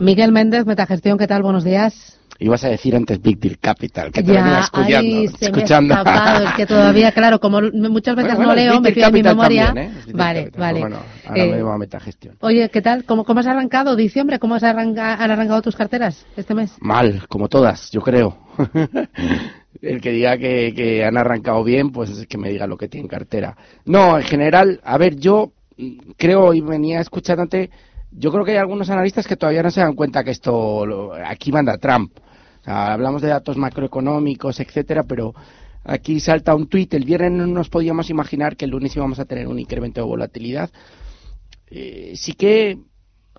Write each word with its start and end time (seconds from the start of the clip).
Miguel 0.00 0.32
Méndez, 0.32 0.64
Metagestión, 0.66 1.18
¿qué 1.18 1.26
tal? 1.26 1.42
Buenos 1.42 1.64
días. 1.64 2.14
Ibas 2.40 2.62
a 2.62 2.68
decir 2.68 2.94
antes 2.94 3.20
Big 3.20 3.40
Deal 3.40 3.58
Capital, 3.58 4.12
que 4.12 4.22
te 4.22 4.32
ya, 4.32 4.42
venía 4.44 4.60
escuchando. 4.60 5.36
se 5.38 5.44
escuchando. 5.46 5.94
me 5.94 6.00
escapado, 6.00 6.44
es 6.46 6.52
que 6.54 6.66
todavía, 6.66 7.10
claro, 7.10 7.40
como 7.40 7.60
muchas 7.60 8.14
veces 8.14 8.36
Bueno, 8.36 8.36
bueno, 8.36 8.52
no 8.52 8.54
leo, 8.54 8.80
me 8.80 8.88
en 8.90 9.12
mi 9.12 9.22
memoria. 9.24 9.66
también, 9.66 9.86
¿eh? 9.88 9.92
Vale, 10.14 10.40
Capital, 10.44 10.60
vale. 10.60 10.80
pero 10.80 10.88
Bueno, 10.88 10.96
ahora 11.26 11.42
Eh, 11.44 11.50
me 11.50 11.56
debo 11.56 11.72
a 11.72 11.78
metagestión. 11.78 12.36
Oye, 12.40 12.68
¿qué 12.68 12.80
tal? 12.80 13.02
¿Cómo, 13.04 13.24
¿Cómo 13.24 13.40
has 13.40 13.46
arrancado 13.48 13.96
diciembre? 13.96 14.38
¿Cómo 14.38 14.54
has 14.54 14.62
arranca- 14.62 15.14
han 15.14 15.30
arrancado 15.32 15.62
tus 15.62 15.74
carteras 15.74 16.24
este 16.36 16.54
mes? 16.54 16.70
Mal, 16.80 17.26
como 17.28 17.48
todas, 17.48 17.90
yo 17.90 18.02
creo. 18.02 18.38
El 19.82 20.00
que 20.00 20.10
diga 20.12 20.38
que, 20.38 20.72
que 20.76 21.04
han 21.04 21.16
arrancado 21.16 21.64
bien, 21.64 21.90
pues 21.90 22.10
es 22.10 22.26
que 22.28 22.38
me 22.38 22.50
diga 22.50 22.68
lo 22.68 22.76
que 22.76 22.86
tiene 22.88 23.02
en 23.06 23.08
cartera. 23.08 23.56
No, 23.84 24.16
en 24.16 24.24
general, 24.24 24.80
a 24.84 24.96
ver, 24.96 25.16
yo 25.16 25.50
mm, 25.76 26.12
creo 26.16 26.54
y 26.54 26.60
venía 26.60 27.00
escuchándote, 27.00 27.70
yo 28.10 28.30
creo 28.32 28.44
que 28.44 28.52
hay 28.52 28.56
algunos 28.58 28.90
analistas 28.90 29.26
que 29.26 29.36
todavía 29.36 29.62
no 29.62 29.70
se 29.70 29.80
dan 29.80 29.94
cuenta 29.94 30.24
que 30.24 30.30
esto, 30.30 30.84
lo- 30.86 31.14
aquí 31.14 31.52
manda 31.52 31.76
Trump. 31.78 32.12
Hablamos 32.64 33.22
de 33.22 33.28
datos 33.28 33.56
macroeconómicos, 33.56 34.60
etcétera, 34.60 35.04
pero 35.04 35.34
aquí 35.84 36.20
salta 36.20 36.54
un 36.54 36.68
tuit. 36.68 36.92
El 36.94 37.04
viernes 37.04 37.32
no 37.32 37.46
nos 37.46 37.68
podíamos 37.70 38.10
imaginar 38.10 38.56
que 38.56 38.64
el 38.66 38.72
lunes 38.72 38.94
íbamos 38.96 39.18
a 39.18 39.24
tener 39.24 39.46
un 39.48 39.58
incremento 39.58 40.00
de 40.00 40.06
volatilidad. 40.06 40.70
Eh, 41.70 42.12
sí 42.16 42.32
que 42.34 42.78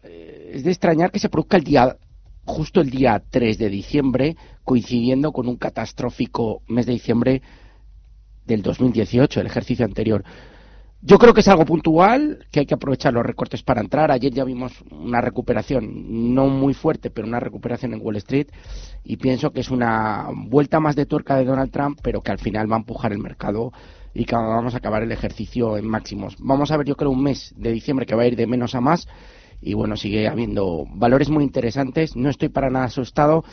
eh, 0.04 0.52
es 0.54 0.64
de 0.64 0.72
extrañar 0.72 1.12
que 1.12 1.20
se 1.20 1.30
produzca 1.30 1.58
el 1.58 1.64
día 1.64 1.98
justo 2.46 2.82
el 2.82 2.90
día 2.90 3.22
3 3.30 3.60
de 3.60 3.70
diciembre, 3.70 4.36
coincidiendo 4.64 5.32
con 5.32 5.48
un 5.48 5.58
catastrófico 5.58 6.64
mes 6.68 6.88
de 6.88 6.94
diciembre 6.94 7.42
del 8.46 8.64
2018, 8.64 9.42
el 9.42 9.46
ejercicio 9.48 9.86
anterior. 9.86 10.24
Yo 11.02 11.18
creo 11.18 11.34
que 11.34 11.40
es 11.40 11.48
algo 11.48 11.64
puntual, 11.64 12.46
que 12.52 12.60
hay 12.60 12.66
que 12.66 12.74
aprovechar 12.74 13.14
los 13.14 13.26
recortes 13.26 13.64
para 13.64 13.80
entrar. 13.80 14.12
Ayer 14.12 14.34
ya 14.34 14.44
vimos 14.44 14.74
una 14.92 15.22
recuperación, 15.22 16.34
no 16.36 16.48
muy 16.48 16.74
fuerte, 16.74 17.10
pero 17.10 17.26
una 17.26 17.40
recuperación 17.40 17.94
en 17.94 18.02
Wall 18.02 18.18
Street. 18.18 18.48
Y 19.06 19.16
pienso 19.16 19.52
que 19.52 19.62
es 19.62 19.72
una 19.72 20.28
vuelta 20.36 20.82
más 20.82 20.98
de 20.98 21.06
tuerca 21.06 21.38
de 21.38 21.46
Donald 21.46 21.72
Trump, 21.72 22.00
pero 22.04 22.22
que 22.22 22.32
al 22.32 22.40
final 22.40 22.70
va 22.70 22.76
a 22.76 22.80
empujar 22.80 23.14
el 23.14 23.20
mercado 23.20 23.72
y 24.14 24.26
que 24.26 24.36
vamos 24.36 24.74
a 24.74 24.78
acabar 24.80 25.02
el 25.02 25.14
ejercicio 25.14 25.78
en 25.78 25.88
máximos. 25.88 26.36
Vamos 26.38 26.70
a 26.72 26.78
ver, 26.78 26.86
yo 26.86 26.98
creo, 26.98 27.12
un 27.12 27.24
mes 27.24 27.54
de 27.56 27.72
diciembre 27.72 28.06
que 28.06 28.16
va 28.16 28.24
a 28.24 28.28
ir 28.28 28.36
de 28.36 28.46
menos 28.46 28.76
a 28.76 28.82
más. 28.82 29.08
Y 29.62 29.76
bueno, 29.76 29.96
sigue 29.96 30.28
habiendo 30.28 30.86
valores 30.96 31.30
muy 31.30 31.46
interesantes. 31.46 32.18
No 32.18 32.30
estoy 32.30 32.50
para 32.50 32.70
nada 32.70 32.86
asustado. 32.86 33.46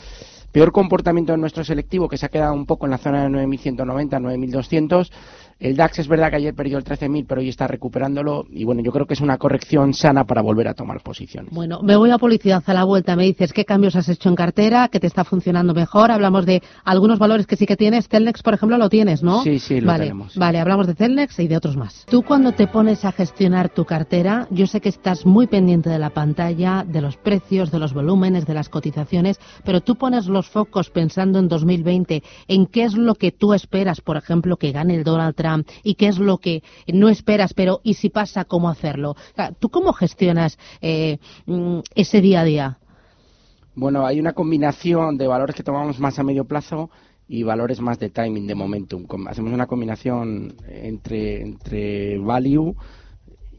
Peor 0.50 0.72
comportamiento 0.72 1.34
en 1.34 1.40
nuestro 1.40 1.64
selectivo, 1.64 2.08
que 2.08 2.16
se 2.16 2.26
ha 2.26 2.30
quedado 2.30 2.54
un 2.54 2.66
poco 2.66 2.86
en 2.86 2.92
la 2.92 2.98
zona 2.98 3.22
de 3.22 3.28
9.190, 3.28 3.76
9.200. 4.20 5.10
El 5.58 5.74
DAX 5.74 6.00
es 6.00 6.08
verdad 6.08 6.28
que 6.28 6.36
ayer 6.36 6.54
perdió 6.54 6.76
el 6.76 6.84
13.000, 6.84 7.24
pero 7.26 7.40
hoy 7.40 7.48
está 7.48 7.66
recuperándolo. 7.66 8.44
Y 8.50 8.64
bueno, 8.64 8.82
yo 8.82 8.92
creo 8.92 9.06
que 9.06 9.14
es 9.14 9.22
una 9.22 9.38
corrección 9.38 9.94
sana 9.94 10.24
para 10.24 10.42
volver 10.42 10.68
a 10.68 10.74
tomar 10.74 11.00
posiciones. 11.00 11.50
Bueno, 11.54 11.80
me 11.82 11.96
voy 11.96 12.10
a 12.10 12.18
publicidad 12.18 12.62
a 12.66 12.74
la 12.74 12.84
vuelta. 12.84 13.16
Me 13.16 13.24
dices 13.24 13.54
qué 13.54 13.64
cambios 13.64 13.96
has 13.96 14.10
hecho 14.10 14.28
en 14.28 14.34
cartera, 14.34 14.88
qué 14.88 15.00
te 15.00 15.06
está 15.06 15.24
funcionando 15.24 15.72
mejor. 15.72 16.10
Hablamos 16.10 16.44
de 16.44 16.62
algunos 16.84 17.18
valores 17.18 17.46
que 17.46 17.56
sí 17.56 17.64
que 17.64 17.76
tienes. 17.76 18.06
Telnex, 18.08 18.42
por 18.42 18.52
ejemplo, 18.52 18.76
lo 18.76 18.90
tienes, 18.90 19.22
¿no? 19.22 19.42
Sí, 19.44 19.58
sí, 19.58 19.80
lo 19.80 19.86
vale, 19.86 20.04
tenemos, 20.04 20.34
sí. 20.34 20.38
Vale, 20.38 20.58
hablamos 20.58 20.86
de 20.88 20.94
Telnex 20.94 21.38
y 21.38 21.48
de 21.48 21.56
otros 21.56 21.76
más. 21.76 22.04
Tú 22.04 22.22
cuando 22.22 22.52
te 22.52 22.66
pones 22.66 23.06
a 23.06 23.12
gestionar 23.12 23.70
tu 23.70 23.86
cartera, 23.86 24.46
yo 24.50 24.66
sé 24.66 24.82
que 24.82 24.90
estás 24.90 25.24
muy 25.24 25.46
pendiente 25.46 25.88
de 25.88 25.98
la 25.98 26.10
pantalla, 26.10 26.84
de 26.86 27.00
los 27.00 27.16
precios, 27.16 27.70
de 27.70 27.78
los 27.78 27.94
volúmenes, 27.94 28.44
de 28.44 28.52
las 28.52 28.68
cotizaciones, 28.68 29.40
pero 29.64 29.80
tú 29.80 29.96
pones 29.96 30.26
los 30.26 30.48
focos 30.50 30.90
pensando 30.90 31.38
en 31.38 31.48
2020, 31.48 32.22
en 32.48 32.66
qué 32.66 32.84
es 32.84 32.94
lo 32.94 33.14
que 33.14 33.32
tú 33.32 33.54
esperas, 33.54 34.02
por 34.02 34.18
ejemplo, 34.18 34.58
que 34.58 34.72
gane 34.72 34.94
el 34.94 35.04
Donald 35.04 35.34
Trump 35.34 35.45
y 35.82 35.94
qué 35.94 36.08
es 36.08 36.18
lo 36.18 36.38
que 36.38 36.62
no 36.92 37.08
esperas, 37.08 37.54
pero 37.54 37.80
y 37.82 37.94
si 37.94 38.10
pasa, 38.10 38.44
cómo 38.44 38.68
hacerlo. 38.68 39.10
O 39.10 39.52
¿Tú 39.58 39.68
cómo 39.68 39.92
gestionas 39.92 40.58
eh, 40.80 41.18
mm, 41.46 41.80
ese 41.94 42.20
día 42.20 42.40
a 42.40 42.44
día? 42.44 42.78
Bueno, 43.74 44.06
hay 44.06 44.18
una 44.18 44.32
combinación 44.32 45.18
de 45.18 45.26
valores 45.26 45.54
que 45.54 45.62
tomamos 45.62 46.00
más 46.00 46.18
a 46.18 46.22
medio 46.22 46.46
plazo 46.46 46.90
y 47.28 47.42
valores 47.42 47.80
más 47.80 47.98
de 47.98 48.08
timing, 48.08 48.46
de 48.46 48.54
momentum. 48.54 49.06
Hacemos 49.26 49.52
una 49.52 49.66
combinación 49.66 50.54
entre, 50.68 51.42
entre 51.42 52.18
value, 52.18 52.74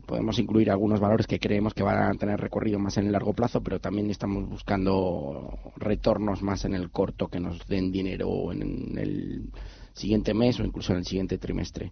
podemos 0.08 0.40
incluir 0.40 0.72
algunos 0.72 1.00
valores 1.00 1.28
que 1.28 1.40
creemos 1.40 1.74
que 1.74 1.84
van 1.84 2.02
a 2.02 2.14
tener 2.18 2.40
recorrido 2.40 2.80
más 2.80 2.98
en 2.98 3.08
el 3.08 3.12
largo 3.12 3.34
plazo, 3.34 3.62
pero 3.62 3.80
también 3.80 4.10
estamos 4.10 4.50
buscando 4.50 5.60
retornos 5.76 6.42
más 6.42 6.66
en 6.66 6.74
el 6.74 6.90
corto 6.90 7.28
que 7.28 7.42
nos 7.42 7.68
den 7.68 7.92
dinero 7.92 8.52
en 8.54 8.98
el 8.98 9.50
siguiente 9.98 10.34
mes 10.34 10.60
o 10.60 10.64
incluso 10.64 10.94
en 10.94 11.00
el 11.00 11.06
siguiente 11.06 11.38
trimestre. 11.38 11.92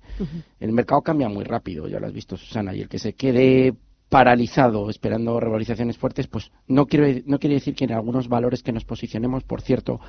El 0.60 0.72
mercado 0.72 1.02
cambia 1.02 1.30
muy 1.30 1.44
rápido, 1.44 1.88
ya 1.88 2.00
lo 2.00 2.08
has 2.08 2.14
visto 2.14 2.38
Susana, 2.38 2.76
y 2.76 2.82
el 2.82 2.90
que 2.90 3.00
se 3.00 3.14
quede 3.14 3.74
paralizado 4.10 4.90
esperando 4.90 5.40
revalorizaciones 5.40 5.98
fuertes, 5.98 6.28
pues 6.28 6.52
no 6.68 6.86
quiere, 6.86 7.24
no 7.26 7.40
quiere 7.40 7.56
decir 7.56 7.76
que 7.76 7.86
en 7.86 7.92
algunos 7.92 8.28
valores 8.28 8.64
que 8.64 8.72
nos 8.72 8.86
posicionemos, 8.86 9.44
por 9.44 9.62
cierto, 9.62 10.00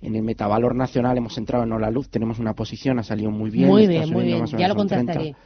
en 0.00 0.14
el 0.14 0.22
metavalor 0.22 0.74
nacional 0.74 1.16
hemos 1.16 1.36
entrado 1.38 1.64
en 1.64 1.72
Hola 1.72 1.90
Luz, 1.90 2.08
tenemos 2.08 2.38
una 2.38 2.54
posición, 2.54 2.98
ha 2.98 3.02
salido 3.02 3.30
muy 3.30 3.50
bien. 3.50 3.68
muy 3.68 3.86
bien, 3.86 4.10
muy 4.10 4.24
bien. 4.24 4.46
Ya 4.46 4.68
lo 4.68 4.76
contaste 4.76 5.12
30. 5.12 5.38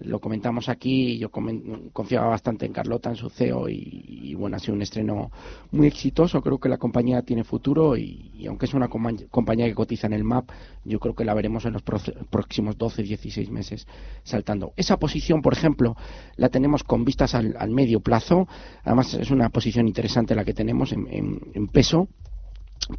Lo 0.00 0.20
comentamos 0.20 0.68
aquí, 0.68 1.16
yo 1.18 1.30
confiaba 1.30 2.26
bastante 2.28 2.66
en 2.66 2.72
Carlota, 2.72 3.08
en 3.08 3.16
su 3.16 3.30
CEO, 3.30 3.68
y, 3.70 4.34
bueno, 4.34 4.56
ha 4.56 4.58
sido 4.58 4.74
un 4.74 4.82
estreno 4.82 5.30
muy 5.72 5.86
exitoso. 5.86 6.42
Creo 6.42 6.58
que 6.58 6.68
la 6.68 6.76
compañía 6.76 7.22
tiene 7.22 7.44
futuro 7.44 7.96
y, 7.96 8.44
aunque 8.46 8.66
es 8.66 8.74
una 8.74 8.88
compañía 8.88 9.66
que 9.66 9.74
cotiza 9.74 10.06
en 10.06 10.12
el 10.12 10.22
MAP, 10.22 10.50
yo 10.84 10.98
creo 11.00 11.14
que 11.14 11.24
la 11.24 11.32
veremos 11.32 11.64
en 11.64 11.72
los 11.72 11.82
próximos 11.82 12.76
12, 12.76 13.02
16 13.04 13.50
meses 13.50 13.86
saltando. 14.22 14.72
Esa 14.76 14.98
posición, 14.98 15.40
por 15.40 15.54
ejemplo, 15.54 15.96
la 16.36 16.50
tenemos 16.50 16.84
con 16.84 17.04
vistas 17.06 17.34
al, 17.34 17.56
al 17.58 17.70
medio 17.70 18.00
plazo. 18.00 18.46
Además, 18.84 19.14
es 19.14 19.30
una 19.30 19.48
posición 19.48 19.88
interesante 19.88 20.34
la 20.34 20.44
que 20.44 20.52
tenemos 20.52 20.92
en- 20.92 21.06
en- 21.10 21.40
en 21.54 21.68
peso 21.68 22.08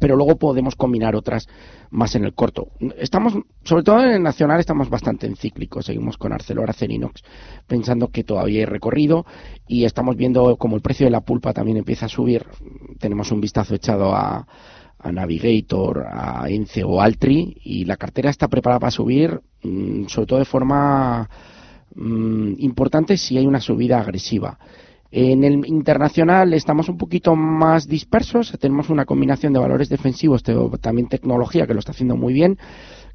pero 0.00 0.16
luego 0.16 0.36
podemos 0.36 0.76
combinar 0.76 1.16
otras 1.16 1.48
más 1.90 2.14
en 2.14 2.24
el 2.24 2.34
corto. 2.34 2.68
Estamos, 2.98 3.34
sobre 3.64 3.82
todo 3.82 4.04
en 4.04 4.10
el 4.10 4.22
nacional, 4.22 4.60
estamos 4.60 4.90
bastante 4.90 5.26
en 5.26 5.36
cíclico. 5.36 5.82
Seguimos 5.82 6.18
con 6.18 6.32
Arcelor, 6.32 6.68
Acerinox, 6.68 7.22
pensando 7.66 8.08
que 8.08 8.24
todavía 8.24 8.60
hay 8.60 8.66
recorrido 8.66 9.24
y 9.66 9.84
estamos 9.84 10.16
viendo 10.16 10.56
como 10.56 10.76
el 10.76 10.82
precio 10.82 11.06
de 11.06 11.10
la 11.10 11.22
pulpa 11.22 11.52
también 11.52 11.78
empieza 11.78 12.06
a 12.06 12.10
subir. 12.10 12.44
Tenemos 12.98 13.32
un 13.32 13.40
vistazo 13.40 13.74
echado 13.74 14.14
a, 14.14 14.46
a 14.98 15.12
Navigator, 15.12 16.06
a 16.10 16.48
Ence 16.48 16.82
o 16.84 17.00
Altri 17.00 17.56
y 17.64 17.84
la 17.84 17.96
cartera 17.96 18.30
está 18.30 18.48
preparada 18.48 18.80
para 18.80 18.90
subir, 18.90 19.40
mm, 19.62 20.06
sobre 20.06 20.26
todo 20.26 20.38
de 20.40 20.44
forma 20.44 21.28
mm, 21.94 22.54
importante 22.58 23.16
si 23.16 23.38
hay 23.38 23.46
una 23.46 23.60
subida 23.60 24.00
agresiva. 24.00 24.58
En 25.10 25.42
el 25.42 25.66
internacional 25.66 26.52
estamos 26.52 26.88
un 26.90 26.98
poquito 26.98 27.34
más 27.34 27.88
dispersos, 27.88 28.54
tenemos 28.60 28.90
una 28.90 29.06
combinación 29.06 29.54
de 29.54 29.58
valores 29.58 29.88
defensivos, 29.88 30.42
también 30.80 31.08
tecnología 31.08 31.66
que 31.66 31.72
lo 31.72 31.80
está 31.80 31.92
haciendo 31.92 32.16
muy 32.16 32.34
bien, 32.34 32.58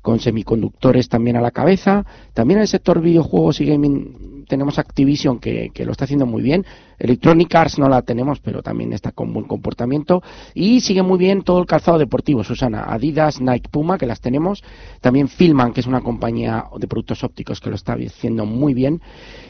con 0.02 0.20
semiconductores 0.20 1.08
también 1.08 1.38
a 1.38 1.42
la 1.42 1.52
cabeza. 1.52 2.06
También 2.34 2.60
el 2.60 2.68
sector 2.68 3.00
videojuegos 3.00 3.62
y 3.62 3.66
gaming 3.66 4.43
tenemos 4.54 4.78
Activision 4.78 5.40
que, 5.40 5.72
que 5.74 5.84
lo 5.84 5.94
está 5.94 6.04
haciendo 6.06 6.28
muy 6.28 6.44
bien. 6.44 6.64
Electronic 7.00 7.54
Arts 7.56 7.80
no 7.80 7.90
la 7.90 8.04
tenemos, 8.04 8.40
pero 8.40 8.62
también 8.62 8.94
está 8.94 9.12
con 9.12 9.34
buen 9.34 9.48
comportamiento. 9.48 10.22
Y 10.54 10.80
sigue 10.82 11.02
muy 11.02 11.18
bien 11.18 11.42
todo 11.42 11.58
el 11.60 11.66
calzado 11.66 11.98
deportivo, 11.98 12.44
Susana. 12.44 12.84
Adidas, 12.88 13.42
Nike, 13.42 13.68
Puma, 13.72 13.98
que 13.98 14.06
las 14.06 14.22
tenemos. 14.22 14.64
También 15.02 15.28
Filman, 15.28 15.74
que 15.74 15.80
es 15.82 15.88
una 15.88 16.02
compañía 16.02 16.66
de 16.78 16.88
productos 16.88 17.24
ópticos 17.24 17.60
que 17.60 17.70
lo 17.72 17.76
está 17.76 17.94
haciendo 17.94 18.46
muy 18.46 18.76
bien. 18.76 19.02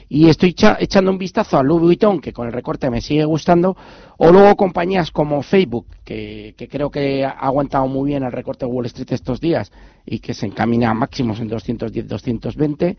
Y 0.07 0.29
estoy 0.29 0.51
echa- 0.51 0.77
echando 0.79 1.11
un 1.11 1.17
vistazo 1.17 1.57
a 1.57 1.63
Louis 1.63 1.81
Vuitton, 1.83 2.21
que 2.21 2.31
con 2.31 2.47
el 2.47 2.53
recorte 2.53 2.89
me 2.89 3.01
sigue 3.01 3.25
gustando. 3.25 3.75
O 4.17 4.31
luego 4.31 4.55
compañías 4.55 5.11
como 5.11 5.41
Facebook, 5.43 5.85
que, 6.05 6.55
que 6.57 6.69
creo 6.69 6.89
que 6.89 7.25
ha 7.25 7.31
aguantado 7.31 7.87
muy 7.87 8.11
bien 8.11 8.23
el 8.23 8.31
recorte 8.31 8.65
de 8.65 8.71
Wall 8.71 8.85
Street 8.85 9.11
estos 9.11 9.41
días 9.41 9.69
y 10.05 10.19
que 10.19 10.33
se 10.33 10.45
encamina 10.45 10.91
a 10.91 10.93
máximos 10.93 11.39
en 11.41 11.49
210, 11.49 12.07
220 12.07 12.97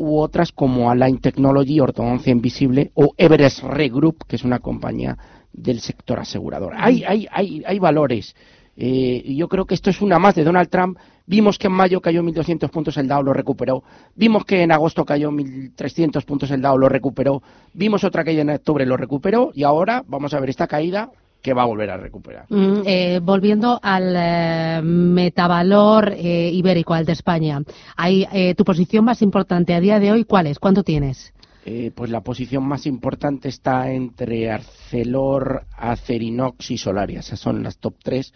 u 0.00 0.18
otras 0.18 0.50
como 0.50 0.90
Align 0.90 1.18
Technology, 1.18 1.78
Ortodoncia 1.78 2.32
Invisible 2.32 2.90
o 2.94 3.12
Everest 3.18 3.62
Re 3.64 3.90
Group, 3.90 4.24
que 4.26 4.36
es 4.36 4.44
una 4.44 4.58
compañía 4.58 5.18
del 5.52 5.80
sector 5.80 6.18
asegurador. 6.18 6.72
Hay, 6.74 7.04
hay, 7.04 7.26
hay, 7.30 7.62
hay 7.66 7.78
valores. 7.78 8.34
Eh, 8.78 9.20
y 9.22 9.36
yo 9.36 9.46
creo 9.46 9.66
que 9.66 9.74
esto 9.74 9.90
es 9.90 10.00
una 10.00 10.18
más 10.18 10.34
de 10.34 10.42
Donald 10.42 10.70
Trump. 10.70 10.96
Vimos 11.26 11.58
que 11.58 11.66
en 11.66 11.74
mayo 11.74 12.00
cayó 12.00 12.22
1.200 12.22 12.70
puntos 12.70 12.96
el 12.96 13.08
Dow, 13.08 13.22
lo 13.22 13.34
recuperó. 13.34 13.84
Vimos 14.14 14.46
que 14.46 14.62
en 14.62 14.72
agosto 14.72 15.04
cayó 15.04 15.30
1.300 15.30 16.24
puntos 16.24 16.50
el 16.50 16.62
Dow, 16.62 16.78
lo 16.78 16.88
recuperó. 16.88 17.42
Vimos 17.74 18.02
otra 18.02 18.24
caída 18.24 18.40
en 18.40 18.48
octubre, 18.48 18.86
lo 18.86 18.96
recuperó. 18.96 19.50
Y 19.52 19.64
ahora 19.64 20.02
vamos 20.06 20.32
a 20.32 20.40
ver 20.40 20.48
esta 20.48 20.66
caída 20.66 21.10
que 21.42 21.54
va 21.54 21.62
a 21.62 21.66
volver 21.66 21.90
a 21.90 21.96
recuperar. 21.96 22.46
Mm, 22.48 22.82
eh, 22.84 23.20
volviendo 23.22 23.78
al 23.82 24.14
eh, 24.16 24.80
metavalor 24.82 26.12
eh, 26.12 26.50
ibérico, 26.52 26.94
al 26.94 27.06
de 27.06 27.12
España, 27.12 27.62
hay, 27.96 28.26
eh, 28.32 28.54
tu 28.54 28.64
posición 28.64 29.04
más 29.04 29.22
importante 29.22 29.74
a 29.74 29.80
día 29.80 29.98
de 29.98 30.12
hoy, 30.12 30.24
¿cuál 30.24 30.46
es? 30.46 30.58
¿Cuánto 30.58 30.82
tienes? 30.82 31.32
Eh, 31.64 31.92
pues 31.94 32.10
la 32.10 32.22
posición 32.22 32.64
más 32.64 32.86
importante 32.86 33.48
está 33.48 33.90
entre 33.90 34.50
Arcelor, 34.50 35.66
Acerinox 35.76 36.70
y 36.70 36.78
Solaria. 36.78 37.20
Esas 37.20 37.38
son 37.38 37.62
las 37.62 37.78
top 37.78 37.96
tres 38.02 38.32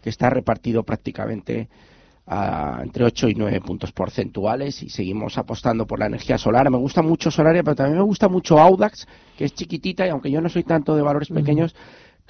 que 0.00 0.10
está 0.10 0.30
repartido 0.30 0.84
prácticamente 0.84 1.68
a 2.26 2.80
entre 2.82 3.04
8 3.04 3.28
y 3.28 3.34
9 3.34 3.60
puntos 3.60 3.90
porcentuales 3.90 4.84
y 4.84 4.88
seguimos 4.88 5.36
apostando 5.36 5.84
por 5.86 5.98
la 5.98 6.06
energía 6.06 6.38
solar. 6.38 6.70
Me 6.70 6.78
gusta 6.78 7.02
mucho 7.02 7.30
Solaria, 7.30 7.64
pero 7.64 7.74
también 7.74 7.98
me 7.98 8.04
gusta 8.04 8.28
mucho 8.28 8.58
Audax, 8.58 9.06
que 9.36 9.46
es 9.46 9.54
chiquitita 9.54 10.06
y 10.06 10.10
aunque 10.10 10.30
yo 10.30 10.40
no 10.40 10.48
soy 10.48 10.62
tanto 10.62 10.94
de 10.94 11.02
valores 11.02 11.28
pequeños, 11.28 11.74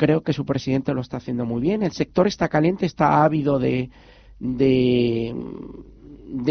creo 0.00 0.23
que 0.23 0.32
su 0.32 0.47
presidente 0.47 0.94
lo 0.94 1.02
está 1.02 1.19
haciendo 1.19 1.44
muy 1.44 1.61
bien. 1.61 1.82
El 1.82 1.93
sector 1.93 2.26
está 2.26 2.49
caliente, 2.49 2.87
está 2.87 3.23
ávido 3.23 3.58
de, 3.58 3.91
de, 4.38 5.35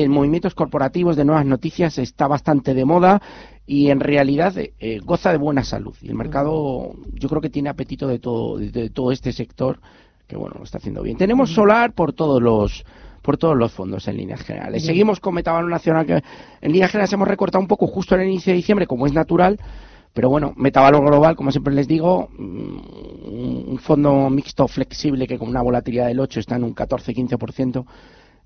movimientos 0.07 0.53
corporativos, 0.53 1.15
de 1.15 1.25
nuevas 1.25 1.47
noticias, 1.47 1.97
está 1.97 2.27
bastante 2.27 2.75
de 2.75 2.85
moda 2.85 3.19
y 3.65 3.89
en 3.89 4.01
realidad 4.01 4.53
eh, 4.55 4.99
goza 5.03 5.31
de 5.31 5.39
buena 5.39 5.63
salud. 5.63 5.95
Y 5.99 6.09
el 6.09 6.13
mercado 6.13 6.93
yo 7.15 7.27
creo 7.27 7.41
que 7.41 7.49
tiene 7.49 7.69
apetito 7.69 8.07
de 8.07 8.19
todo, 8.19 8.59
de, 8.59 8.91
todo 8.91 9.11
este 9.11 9.33
sector 9.33 9.79
que 10.27 10.37
bueno, 10.37 10.57
lo 10.59 10.63
está 10.63 10.77
haciendo 10.77 11.01
bien. 11.01 11.17
Tenemos 11.17 11.51
solar 11.51 11.93
por 11.93 12.13
todos 12.13 12.39
los 12.39 12.85
por 13.23 13.37
todos 13.37 13.57
los 13.57 13.71
fondos 13.71 14.07
en 14.07 14.17
líneas 14.17 14.41
generales. 14.41 14.85
Seguimos 14.85 15.19
con 15.19 15.33
Metavalor 15.33 15.71
Nacional, 15.71 16.05
que 16.05 16.21
en 16.61 16.71
líneas 16.71 16.91
generales 16.91 17.13
hemos 17.13 17.27
recortado 17.27 17.61
un 17.63 17.67
poco 17.67 17.87
justo 17.87 18.13
en 18.13 18.21
el 18.21 18.27
inicio 18.27 18.51
de 18.51 18.57
diciembre, 18.57 18.85
como 18.85 19.07
es 19.07 19.13
natural, 19.13 19.59
pero 20.13 20.29
bueno, 20.29 20.53
Metavalor 20.57 21.05
Global, 21.05 21.35
como 21.35 21.51
siempre 21.51 21.73
les 21.73 21.87
digo, 21.87 22.29
mm, 22.37 23.69
un 23.69 23.79
fondo 23.79 24.29
mixto 24.29 24.67
flexible 24.67 25.27
que 25.27 25.37
con 25.37 25.49
una 25.49 25.61
volatilidad 25.61 26.07
del 26.07 26.19
8 26.19 26.39
está 26.39 26.55
en 26.55 26.63
un 26.63 26.73
14-15% 26.73 27.85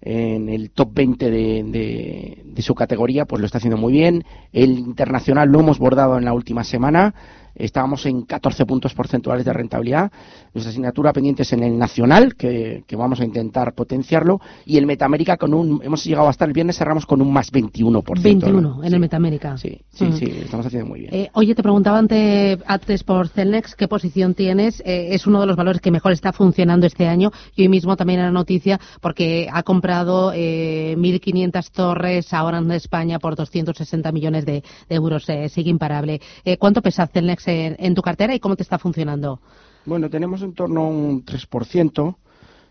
en 0.06 0.50
el 0.50 0.71
top 0.71 0.94
20 0.94 1.31
de, 1.31 2.42
de, 2.44 2.62
su 2.62 2.75
categoría, 2.75 3.25
pues 3.25 3.39
lo 3.39 3.45
está 3.45 3.60
haciendo 3.60 3.77
muy 3.77 3.94
bien. 3.94 4.25
El 4.51 4.77
internacional 4.77 5.50
lo 5.50 5.62
hemos 5.62 5.80
bordado 5.80 6.18
en 6.18 6.25
la 6.25 6.33
última 6.33 6.65
semana 6.65 7.15
estábamos 7.55 8.05
en 8.05 8.23
14 8.23 8.65
puntos 8.65 8.94
porcentuales 8.94 9.45
de 9.45 9.53
rentabilidad. 9.53 10.11
Nuestra 10.53 10.71
asignatura 10.71 11.13
pendiente 11.13 11.44
es 11.44 11.53
en 11.53 11.63
el 11.63 11.77
nacional, 11.77 12.35
que, 12.35 12.83
vamos 12.97 13.19
a 13.19 13.25
intentar 13.25 13.73
potenciarlo, 13.73 14.39
y 14.65 14.77
el 14.77 14.85
Metamérica 14.85 15.38
con 15.38 15.53
un, 15.53 15.81
hemos 15.83 16.03
llegado 16.03 16.27
hasta 16.27 16.45
el 16.45 16.53
viernes, 16.53 16.77
cerramos 16.77 17.05
con 17.05 17.21
un 17.21 17.31
más 17.31 17.51
21%. 17.51 18.21
21 18.21 18.83
en 18.83 18.94
el 18.94 19.00
Metamérica. 19.00 19.57
Sí, 19.57 19.81
sí, 19.91 20.11
sí, 20.13 20.25
estamos 20.44 20.65
haciendo 20.65 20.88
muy 20.88 21.01
bien. 21.01 21.13
Eh, 21.13 21.29
oye, 21.33 21.55
te 21.55 21.63
preguntaba 21.63 21.97
antes, 21.97 22.59
antes 22.65 23.03
por 23.03 23.27
Celnex, 23.29 23.75
¿qué 23.75 23.88
posición 23.88 24.33
tienes? 24.33 24.81
Eh, 24.85 25.09
es 25.11 25.27
uno 25.27 25.41
de 25.41 25.47
los 25.47 25.55
valores 25.55 25.81
que 25.81 25.91
mejor 25.91 26.11
está 26.11 26.33
funcionando 26.33 26.85
este 26.85 27.07
año, 27.07 27.31
y 27.55 27.63
hoy 27.63 27.69
mismo 27.69 27.95
también 27.95 28.19
en 28.19 28.25
la 28.27 28.31
noticia, 28.31 28.79
porque 29.01 29.47
ha 29.51 29.63
comprado 29.63 30.31
eh, 30.33 30.95
1.500 30.97 31.71
torres 31.71 32.33
ahora 32.33 32.59
en 32.59 32.71
España 32.71 33.19
por 33.19 33.35
260 33.35 34.11
millones 34.11 34.45
de, 34.45 34.63
euros, 34.89 35.27
eh, 35.29 35.50
sigue 35.50 35.69
imparable. 35.69 36.21
¿Cuánto 36.59 36.81
pesa 36.81 37.07
Celnex 37.07 37.43
en, 37.48 37.95
tu 37.95 38.01
cartera 38.01 38.34
y 38.34 38.40
cómo 38.40 38.56
te 38.56 38.63
está 38.63 38.78
funcionando? 38.78 39.40
Bueno, 39.86 40.10
tenemos 40.10 40.42
en 40.42 40.54
torno 40.54 40.81
a 40.81 40.88
un 40.88 41.25
3%, 41.25 42.16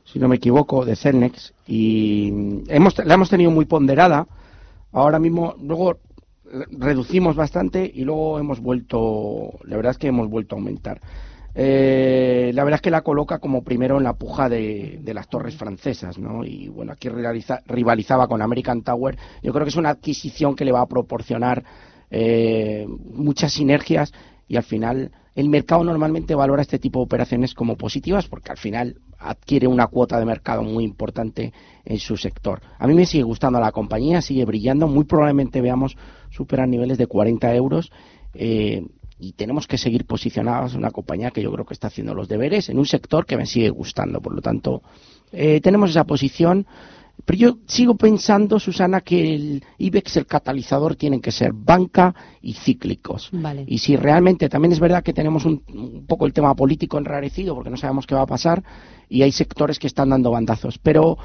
si 0.05 0.19
no 0.19 0.29
me 0.29 0.37
equivoco, 0.37 0.85
de 0.85 0.97
Celnex 0.97 1.55
y 1.67 2.29
hemos, 2.69 2.99
la 3.05 3.15
hemos 3.15 3.31
tenido 3.31 3.51
muy 3.51 3.67
ponderada. 3.67 4.27
Ahora 4.93 5.19
mismo, 5.19 5.55
luego 5.61 5.99
reducimos 6.71 7.37
bastante 7.37 7.91
y 7.93 8.05
luego 8.05 8.39
hemos 8.39 8.61
vuelto, 8.61 9.59
la 9.65 9.77
verdad 9.77 9.93
es 9.93 9.99
que 9.99 10.09
hemos 10.09 10.29
vuelto 10.29 10.55
a 10.55 10.59
aumentar. 10.59 11.01
Eh, 11.55 12.51
la 12.55 12.65
verdad 12.65 12.79
es 12.79 12.83
que 12.83 12.91
la 12.91 13.03
coloca 13.03 13.39
como 13.39 13.63
primero 13.63 13.99
en 13.99 14.05
la 14.05 14.15
puja 14.15 14.49
de, 14.49 15.01
las 15.05 15.29
torres 15.29 15.57
francesas, 15.57 16.19
¿no? 16.19 16.45
Y 16.45 16.69
bueno, 16.69 16.93
aquí 16.93 17.09
rivalizaba 17.09 18.27
con 18.27 18.41
American 18.41 18.83
Tower. 18.83 19.19
Yo 19.43 19.53
creo 19.53 19.65
que 19.65 19.71
es 19.71 19.77
una 19.77 19.91
adquisición 19.91 20.57
que 20.57 20.65
le 20.65 20.73
va 20.73 20.81
a 20.81 20.87
proporcionar 20.87 21.63
eh, 22.11 22.87
muchas 23.13 23.53
sinergias 23.53 24.13
y 24.53 24.57
al 24.59 24.65
final 24.65 25.11
el 25.35 25.49
mercado 25.49 25.83
normalmente 25.83 26.35
valora 26.35 26.61
este 26.61 26.79
tipo 26.79 26.99
de 26.99 27.05
operaciones 27.05 27.55
como 27.55 27.79
positivas 27.79 28.29
porque 28.29 28.51
al 28.51 28.59
final 28.59 29.01
adquiere 29.19 29.67
una 29.67 29.87
cuota 29.87 30.19
de 30.19 30.27
mercado 30.27 30.63
muy 30.63 30.85
importante 30.85 31.55
en 31.87 31.99
su 31.99 32.19
sector. 32.19 32.61
A 32.79 32.87
mí 32.87 32.93
me 32.93 33.07
sigue 33.07 33.25
gustando 33.25 33.59
la 33.61 33.73
compañía, 33.73 34.21
sigue 34.21 34.45
brillando, 34.45 34.89
muy 34.89 35.05
probablemente 35.05 35.63
veamos 35.63 35.97
superar 36.29 36.69
niveles 36.69 36.99
de 36.99 37.07
40 37.07 37.55
euros. 37.55 37.91
Eh, 38.35 38.85
y 39.19 39.33
tenemos 39.33 39.67
que 39.67 39.79
seguir 39.79 40.05
posicionados 40.05 40.73
en 40.75 40.81
una 40.81 40.91
compañía 40.91 41.31
que 41.31 41.43
yo 41.43 41.51
creo 41.51 41.65
que 41.65 41.73
está 41.73 41.87
haciendo 41.87 42.13
los 42.13 42.29
deberes 42.29 42.69
en 42.69 42.79
un 42.79 42.85
sector 42.85 43.25
que 43.25 43.39
me 43.39 43.47
sigue 43.47 43.71
gustando. 43.71 44.21
Por 44.21 44.35
lo 44.35 44.43
tanto, 44.43 44.83
eh, 45.33 45.63
tenemos 45.63 45.89
esa 45.89 46.05
posición. 46.05 46.67
Pero 47.25 47.39
yo 47.39 47.59
sigo 47.67 47.97
pensando, 47.97 48.59
Susana, 48.59 49.01
que 49.01 49.35
el 49.35 49.65
IBEX, 49.79 50.17
el 50.17 50.27
catalizador, 50.27 50.97
tienen 50.97 51.21
que 51.21 51.31
ser 51.31 51.53
banca 51.53 52.15
y 52.41 52.55
cíclicos. 52.55 53.31
Y 53.67 53.79
si 53.79 53.97
realmente 53.97 54.49
también 54.49 54.73
es 54.73 54.81
verdad 54.81 55.05
que 55.05 55.13
tenemos 55.13 55.45
un, 55.45 56.05
poco 56.07 56.27
el 56.27 56.33
tema 56.33 56.55
político 56.55 56.99
enrarecido, 56.99 57.55
porque 57.55 57.71
no 57.71 57.77
sabemos 57.77 58.07
qué 58.07 58.15
va 58.15 58.23
a 58.23 58.27
pasar, 58.27 58.63
y 59.09 59.23
hay 59.23 59.31
sectores 59.31 59.79
que 59.79 59.87
están 59.87 60.11
dando 60.11 60.33
bandazos. 60.33 60.79
Pero 60.79 61.17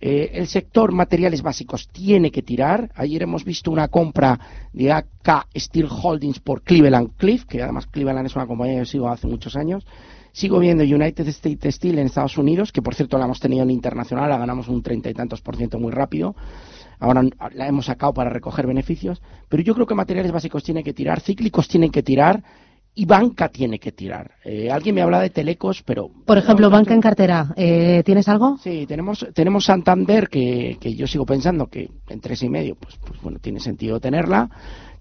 eh, 0.00 0.30
el 0.34 0.46
sector 0.46 0.90
materiales 0.90 1.42
básicos 1.42 1.88
tiene 1.88 2.30
que 2.30 2.42
tirar. 2.42 2.90
Ayer 2.94 3.22
hemos 3.22 3.44
visto 3.44 3.70
una 3.70 3.88
compra 3.88 4.40
de 4.72 4.90
AK 4.90 5.48
Steel 5.54 5.88
Holdings 5.90 6.40
por 6.40 6.62
Cleveland 6.62 7.10
Cliff, 7.16 7.44
que 7.44 7.62
además 7.62 7.86
Cleveland 7.86 8.26
es 8.26 8.36
una 8.36 8.46
compañía 8.46 8.74
que 8.74 8.80
yo 8.80 8.86
sigo 8.86 9.08
hace 9.08 9.26
muchos 9.26 9.54
años. 9.54 9.84
Sigo 10.32 10.58
viendo 10.58 10.82
United 10.82 11.28
States 11.28 11.76
Steel 11.76 11.98
en 11.98 12.06
Estados 12.06 12.38
Unidos, 12.38 12.72
que 12.72 12.82
por 12.82 12.94
cierto 12.94 13.18
la 13.18 13.26
hemos 13.26 13.38
tenido 13.38 13.62
en 13.62 13.70
internacional, 13.70 14.30
la 14.30 14.38
ganamos 14.38 14.68
un 14.68 14.82
treinta 14.82 15.10
y 15.10 15.14
tantos 15.14 15.42
por 15.42 15.56
ciento 15.56 15.78
muy 15.78 15.92
rápido. 15.92 16.34
Ahora 16.98 17.22
la 17.54 17.66
hemos 17.66 17.86
sacado 17.86 18.14
para 18.14 18.30
recoger 18.30 18.66
beneficios. 18.66 19.20
Pero 19.48 19.62
yo 19.62 19.74
creo 19.74 19.86
que 19.86 19.94
materiales 19.94 20.32
básicos 20.32 20.62
tienen 20.62 20.84
que 20.84 20.94
tirar, 20.94 21.20
cíclicos 21.20 21.68
tienen 21.68 21.90
que 21.90 22.02
tirar 22.02 22.42
y 22.94 23.06
banca 23.06 23.48
tiene 23.48 23.78
que 23.78 23.92
tirar. 23.92 24.32
Eh, 24.44 24.70
alguien 24.70 24.94
me 24.94 25.02
habla 25.02 25.20
de 25.20 25.30
telecos, 25.30 25.82
pero... 25.82 26.10
Por 26.24 26.38
ejemplo, 26.38 26.70
banca 26.70 26.94
en 26.94 27.00
cartera, 27.00 27.52
eh, 27.56 28.02
¿tienes 28.04 28.28
algo? 28.28 28.58
Sí, 28.58 28.86
tenemos, 28.86 29.26
tenemos 29.34 29.64
Santander, 29.64 30.28
que, 30.28 30.76
que 30.80 30.94
yo 30.94 31.06
sigo 31.06 31.26
pensando 31.26 31.66
que 31.66 31.90
en 32.08 32.20
tres 32.20 32.42
y 32.42 32.48
medio, 32.48 32.76
pues, 32.76 32.96
pues 33.04 33.20
bueno, 33.20 33.38
tiene 33.38 33.60
sentido 33.60 33.98
tenerla. 33.98 34.48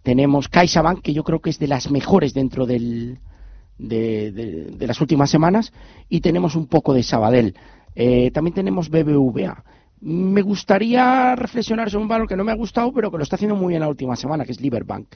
Tenemos 0.04 0.48
CaixaBank, 0.48 1.02
que 1.02 1.14
yo 1.14 1.24
creo 1.24 1.40
que 1.40 1.52
es 1.52 1.60
de 1.60 1.68
las 1.68 1.92
mejores 1.92 2.34
dentro 2.34 2.66
del, 2.66 3.20
de, 3.82 4.76
las 4.80 5.02
últimas 5.02 5.30
semanas 5.30 5.74
y 6.10 6.22
tenemos 6.22 6.56
un 6.56 6.68
poco 6.68 6.94
de 6.94 7.04
Sabadell. 7.04 7.56
Eh, 7.96 8.32
también 8.32 8.54
tenemos 8.54 8.90
BBVA. 8.90 9.64
Me 10.02 10.42
gustaría 10.42 11.36
reflexionar 11.36 11.92
sobre 11.92 12.04
un 12.04 12.10
valor 12.10 12.28
que 12.28 12.36
no 12.36 12.44
me 12.44 12.52
ha 12.52 12.56
gustado, 12.56 12.92
pero 12.92 13.12
que 13.12 13.18
lo 13.18 13.24
está 13.24 13.36
haciendo 13.36 13.56
muy 13.56 13.70
bien 13.70 13.82
la 13.82 13.88
última 13.88 14.16
semana, 14.16 14.46
que 14.46 14.52
es 14.52 14.60
Liberbank. 14.60 15.08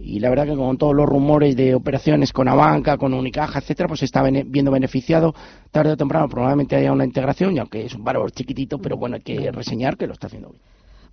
Y 0.00 0.18
la 0.18 0.30
verdad 0.30 0.46
que 0.46 0.56
con 0.56 0.78
todos 0.78 0.96
los 0.96 1.06
rumores 1.06 1.54
de 1.54 1.74
operaciones 1.74 2.32
con 2.32 2.48
Abanca, 2.48 2.96
con 2.96 3.12
Unicaja, 3.14 3.60
etcétera, 3.60 3.86
pues 3.86 4.00
se 4.00 4.06
está 4.06 4.22
viendo 4.22 4.72
beneficiado. 4.72 5.34
Tarde 5.70 5.92
o 5.92 5.96
temprano 5.96 6.28
probablemente 6.28 6.74
haya 6.74 6.92
una 6.92 7.04
integración, 7.04 7.54
y 7.54 7.60
aunque 7.60 7.84
es 7.84 7.94
un 7.94 8.02
valor 8.02 8.32
chiquitito, 8.32 8.78
pero 8.78 8.96
bueno, 8.96 9.14
hay 9.16 9.22
que 9.22 9.52
reseñar 9.52 9.96
que 9.96 10.08
lo 10.08 10.14
está 10.14 10.26
haciendo 10.26 10.50
bien. 10.50 10.62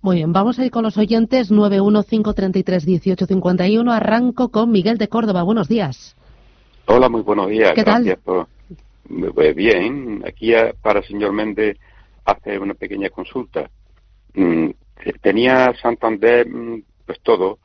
Muy 0.00 0.16
bien, 0.16 0.32
vamos 0.32 0.58
a 0.58 0.64
ir 0.64 0.70
con 0.70 0.84
los 0.84 0.96
oyentes 0.96 1.52
915331851. 1.52 3.92
Arranco 3.92 4.48
con 4.48 4.70
Miguel 4.70 4.96
de 4.96 5.08
Córdoba. 5.08 5.42
Buenos 5.42 5.68
días. 5.68 6.16
Hola, 6.90 7.10
muy 7.10 7.20
buenos 7.20 7.50
días. 7.50 7.74
¿Qué 7.74 7.82
Gracias 7.82 8.18
Por... 8.20 8.48
Pues 9.34 9.54
bien, 9.54 10.22
aquí 10.26 10.52
para 10.80 11.00
el 11.00 11.04
señor 11.04 11.32
Méndez 11.32 11.76
hace 12.24 12.58
una 12.58 12.72
pequeña 12.72 13.10
consulta. 13.10 13.68
Mm, 14.32 14.70
tenía 15.20 15.74
Santander 15.82 16.48
mm, 16.48 16.82
pues 17.04 17.20
todo 17.20 17.58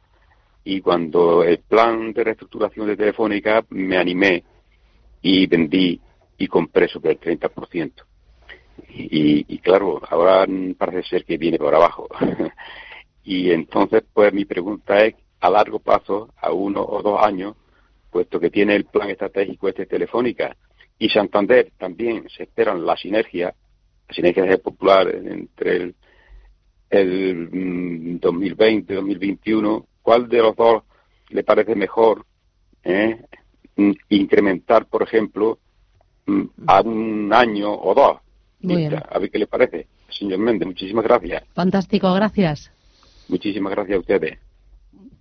y 0.66 0.82
cuando 0.82 1.42
el 1.42 1.60
plan 1.60 2.12
de 2.12 2.22
reestructuración 2.22 2.88
de 2.88 2.98
Telefónica 2.98 3.64
me 3.70 3.98
animé 3.98 4.44
y 5.22 5.48
vendí 5.48 6.02
y 6.38 6.48
compré 6.48 6.90
sobre 6.90 7.12
el 7.12 7.20
30%. 7.22 7.94
Y, 8.90 9.56
y 9.56 9.58
claro, 9.60 10.02
ahora 10.10 10.46
parece 10.78 11.08
ser 11.08 11.24
que 11.24 11.38
viene 11.38 11.58
por 11.58 11.74
abajo. 11.74 12.10
y 13.24 13.52
entonces, 13.52 14.04
pues 14.14 14.34
mi 14.34 14.44
pregunta 14.44 15.06
es, 15.06 15.16
a 15.40 15.50
largo 15.50 15.80
plazo, 15.80 16.34
a 16.42 16.52
uno 16.52 16.82
o 16.84 17.02
dos 17.02 17.22
años, 17.22 17.56
puesto 18.14 18.40
que 18.40 18.52
tiene 18.52 18.76
el 18.76 18.86
plan 18.86 19.10
estratégico 19.10 19.68
este 19.68 19.88
Telefónica 19.88 20.56
y 21.00 21.10
Santander 21.10 21.72
también 21.78 22.30
se 22.30 22.44
esperan 22.44 22.86
la 22.86 22.96
sinergia, 22.96 23.54
la 24.08 24.14
sinergia 24.14 24.58
popular 24.60 25.08
entre 25.14 25.76
el, 25.78 25.96
el 26.92 28.20
2020 28.22 28.94
mm, 28.94 28.96
2021, 28.96 29.86
¿cuál 30.04 30.30
de 30.30 30.38
los 30.38 30.56
dos 30.56 30.84
le 31.30 31.44
parece 31.44 31.76
mejor 31.76 32.24
eh, 32.84 33.20
mm, 33.76 33.92
incrementar, 34.10 34.86
por 34.86 35.02
ejemplo, 35.02 35.58
mm, 36.28 36.44
a 36.68 36.82
un 36.82 37.34
año 37.34 37.74
o 37.74 37.96
dos? 37.96 38.18
A 39.10 39.20
ver 39.20 39.30
qué 39.30 39.40
le 39.40 39.48
parece, 39.48 39.88
señor 40.10 40.40
Méndez. 40.40 40.68
Muchísimas 40.68 41.04
gracias. 41.04 41.44
Fantástico, 41.54 42.14
gracias. 42.14 42.72
Muchísimas 43.28 43.74
gracias 43.74 43.98
a 43.98 44.00
ustedes. 44.00 44.40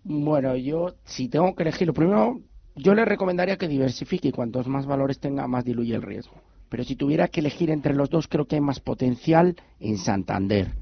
Bueno, 0.04 0.54
yo 0.56 0.94
si 1.04 1.28
tengo 1.28 1.54
que 1.56 1.62
elegir, 1.62 1.88
lo 1.88 1.94
primero 1.94 2.40
yo 2.74 2.94
le 2.94 3.04
recomendaría 3.04 3.56
que 3.56 3.68
diversifique 3.68 4.28
y 4.28 4.32
cuantos 4.32 4.66
más 4.66 4.86
valores 4.86 5.18
tenga, 5.18 5.46
más 5.46 5.64
diluye 5.64 5.94
el 5.94 6.02
riesgo. 6.02 6.34
Pero 6.68 6.84
si 6.84 6.96
tuviera 6.96 7.28
que 7.28 7.40
elegir 7.40 7.70
entre 7.70 7.94
los 7.94 8.08
dos, 8.08 8.28
creo 8.28 8.46
que 8.46 8.56
hay 8.56 8.62
más 8.62 8.80
potencial 8.80 9.56
en 9.78 9.98
Santander. 9.98 10.74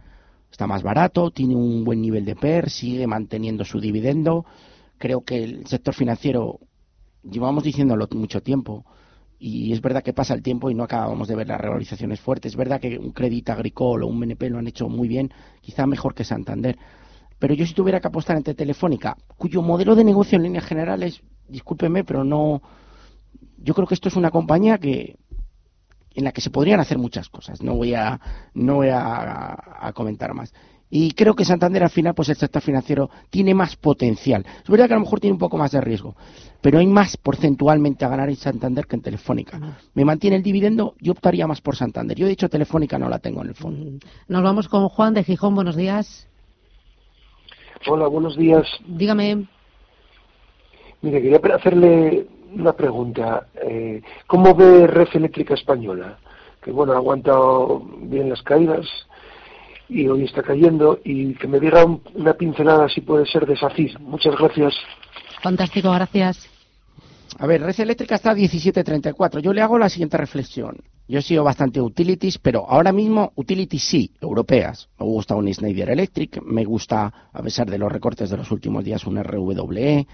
Está 0.51 0.67
más 0.67 0.83
barato, 0.83 1.31
tiene 1.31 1.57
un 1.57 1.85
buen 1.85 2.01
nivel 2.01 2.25
de 2.25 2.37
PER, 2.37 2.71
sigue 2.71 3.07
manteniendo 3.07 3.65
su 3.65 3.81
dividendo. 3.81 4.45
Creo 4.99 5.23
que 5.23 5.43
el 5.43 5.67
sector 5.67 5.95
financiero, 5.95 6.61
llevamos 7.23 7.65
diciéndolo 7.65 8.07
mucho 8.13 8.41
tiempo, 8.41 8.85
y 9.41 9.73
es 9.73 9.81
verdad 9.81 10.03
que 10.03 10.13
pasa 10.13 10.35
el 10.35 10.43
tiempo 10.43 10.71
y 10.71 10.75
no 10.75 10.85
acabamos 10.85 11.27
de 11.27 11.35
ver 11.35 11.49
las 11.49 11.61
revalorizaciones 11.61 12.21
fuertes. 12.21 12.53
Es 12.53 12.57
verdad 12.57 12.79
que 12.79 12.99
un 12.99 13.13
crédito 13.13 13.53
agricolo 13.53 14.07
o 14.07 14.11
un 14.11 14.21
BNP 14.21 14.51
lo 14.51 14.59
han 14.59 14.67
hecho 14.67 14.89
muy 14.89 15.09
bien, 15.09 15.33
quizá 15.63 15.87
mejor 15.87 16.15
que 16.15 16.25
Santander. 16.25 16.79
Pero 17.39 17.55
yo 17.55 17.65
si 17.65 17.73
tuviera 17.73 18.01
que 18.01 18.09
apostar 18.09 18.37
entre 18.37 18.55
Telefónica, 18.55 19.17
cuyo 19.39 19.63
modelo 19.63 19.97
de 19.97 20.05
negocio 20.05 20.37
en 20.37 20.43
líneas 20.43 20.67
generales 20.67 21.23
discúlpeme, 21.51 22.05
pero 22.05 22.25
no, 22.25 22.63
yo 23.59 23.75
creo 23.75 23.87
que 23.87 23.95
esto 23.95 24.09
es 24.09 24.17
una 24.17 24.31
compañía 24.31 24.79
que 24.79 25.17
en 26.15 26.25
la 26.25 26.33
que 26.33 26.41
se 26.41 26.51
podrían 26.51 26.81
hacer 26.81 26.99
muchas 26.99 27.29
cosas. 27.29 27.63
No 27.63 27.75
voy 27.75 27.95
a, 27.95 28.21
no 28.55 28.77
voy 28.77 28.89
a, 28.91 29.93
comentar 29.95 30.35
más. 30.35 30.53
Y 30.93 31.13
creo 31.13 31.37
que 31.37 31.45
Santander 31.45 31.85
al 31.85 31.91
final, 31.91 32.15
pues 32.15 32.31
el 32.31 32.37
sector 32.37 32.61
financiero 32.61 33.11
tiene 33.31 33.55
más 33.55 33.77
potencial. 33.77 34.45
Es 34.63 34.69
verdad 34.69 34.89
que 34.89 34.95
a 34.95 34.97
lo 34.97 35.03
mejor 35.03 35.21
tiene 35.21 35.35
un 35.35 35.39
poco 35.39 35.57
más 35.57 35.71
de 35.71 35.81
riesgo, 35.81 36.17
pero 36.61 36.81
hay 36.81 36.87
más 36.89 37.17
porcentualmente 37.17 38.05
a 38.05 38.09
ganar 38.09 38.29
en 38.29 38.35
Santander 38.35 38.87
que 38.87 38.97
en 38.97 39.03
Telefónica. 39.03 39.61
Me 39.95 40.05
mantiene 40.05 40.37
el 40.37 40.43
dividendo, 40.43 40.95
yo 40.99 41.13
optaría 41.13 41.47
más 41.47 41.61
por 41.61 41.77
Santander. 41.77 42.19
Yo 42.19 42.27
he 42.27 42.31
dicho 42.31 42.49
Telefónica 42.49 42.99
no 42.99 43.09
la 43.09 43.21
tengo 43.21 43.41
en 43.43 43.49
el 43.51 43.55
fondo. 43.55 44.05
Nos 44.27 44.43
vamos 44.43 44.69
con 44.69 44.89
Juan 44.89 45.15
de 45.15 45.23
Gijón. 45.23 45.55
Buenos 45.55 45.77
días. 45.77 46.27
Hola, 47.87 48.09
buenos 48.09 48.37
días. 48.37 48.67
Dígame. 48.85 49.47
Mire, 51.03 51.23
quería 51.23 51.57
hacerle 51.57 52.27
una 52.55 52.73
pregunta. 52.73 53.47
Eh, 53.63 54.03
¿Cómo 54.27 54.55
ve 54.55 54.87
Red 54.87 55.09
Eléctrica 55.15 55.55
Española? 55.55 56.19
Que 56.63 56.73
bueno, 56.73 56.93
ha 56.93 56.97
aguantado 56.97 57.83
bien 58.03 58.29
las 58.29 58.43
caídas 58.43 58.87
y 59.89 60.07
hoy 60.09 60.25
está 60.25 60.43
cayendo. 60.43 61.01
Y 61.05 61.35
que 61.35 61.49
me 61.49 61.61
diga 61.61 61.85
una 62.15 62.35
pincelada 62.35 62.89
si 62.89 63.01
puede 63.01 63.27
ser 63.27 63.47
de 63.47 63.57
SACIR. 63.57 63.99
Muchas 64.01 64.37
gracias. 64.37 64.75
Fantástico, 65.43 65.91
gracias. 65.91 66.49
A 67.39 67.47
ver, 67.47 67.63
Red 67.63 67.81
Eléctrica 67.81 68.17
está 68.17 68.33
a 68.33 68.35
17.34. 68.35 69.41
Yo 69.41 69.53
le 69.53 69.63
hago 69.63 69.79
la 69.79 69.89
siguiente 69.89 70.17
reflexión. 70.17 70.77
Yo 71.09 71.19
he 71.19 71.23
sido 71.23 71.43
bastante 71.43 71.81
utilities, 71.81 72.39
pero 72.39 72.69
ahora 72.69 72.93
mismo 72.93 73.33
utilities 73.35 73.83
sí, 73.83 74.13
europeas. 74.21 74.89
Me 74.99 75.07
gusta 75.07 75.35
un 75.35 75.53
Schneider 75.53 75.91
Electric, 75.91 76.41
me 76.43 76.65
gusta, 76.65 77.31
a 77.33 77.43
pesar 77.43 77.69
de 77.69 77.79
los 77.79 77.91
recortes 77.91 78.31
de 78.31 78.37
los 78.37 78.51
últimos 78.51 78.85
días, 78.85 79.05
un 79.07 79.21
RWE, 79.21 80.07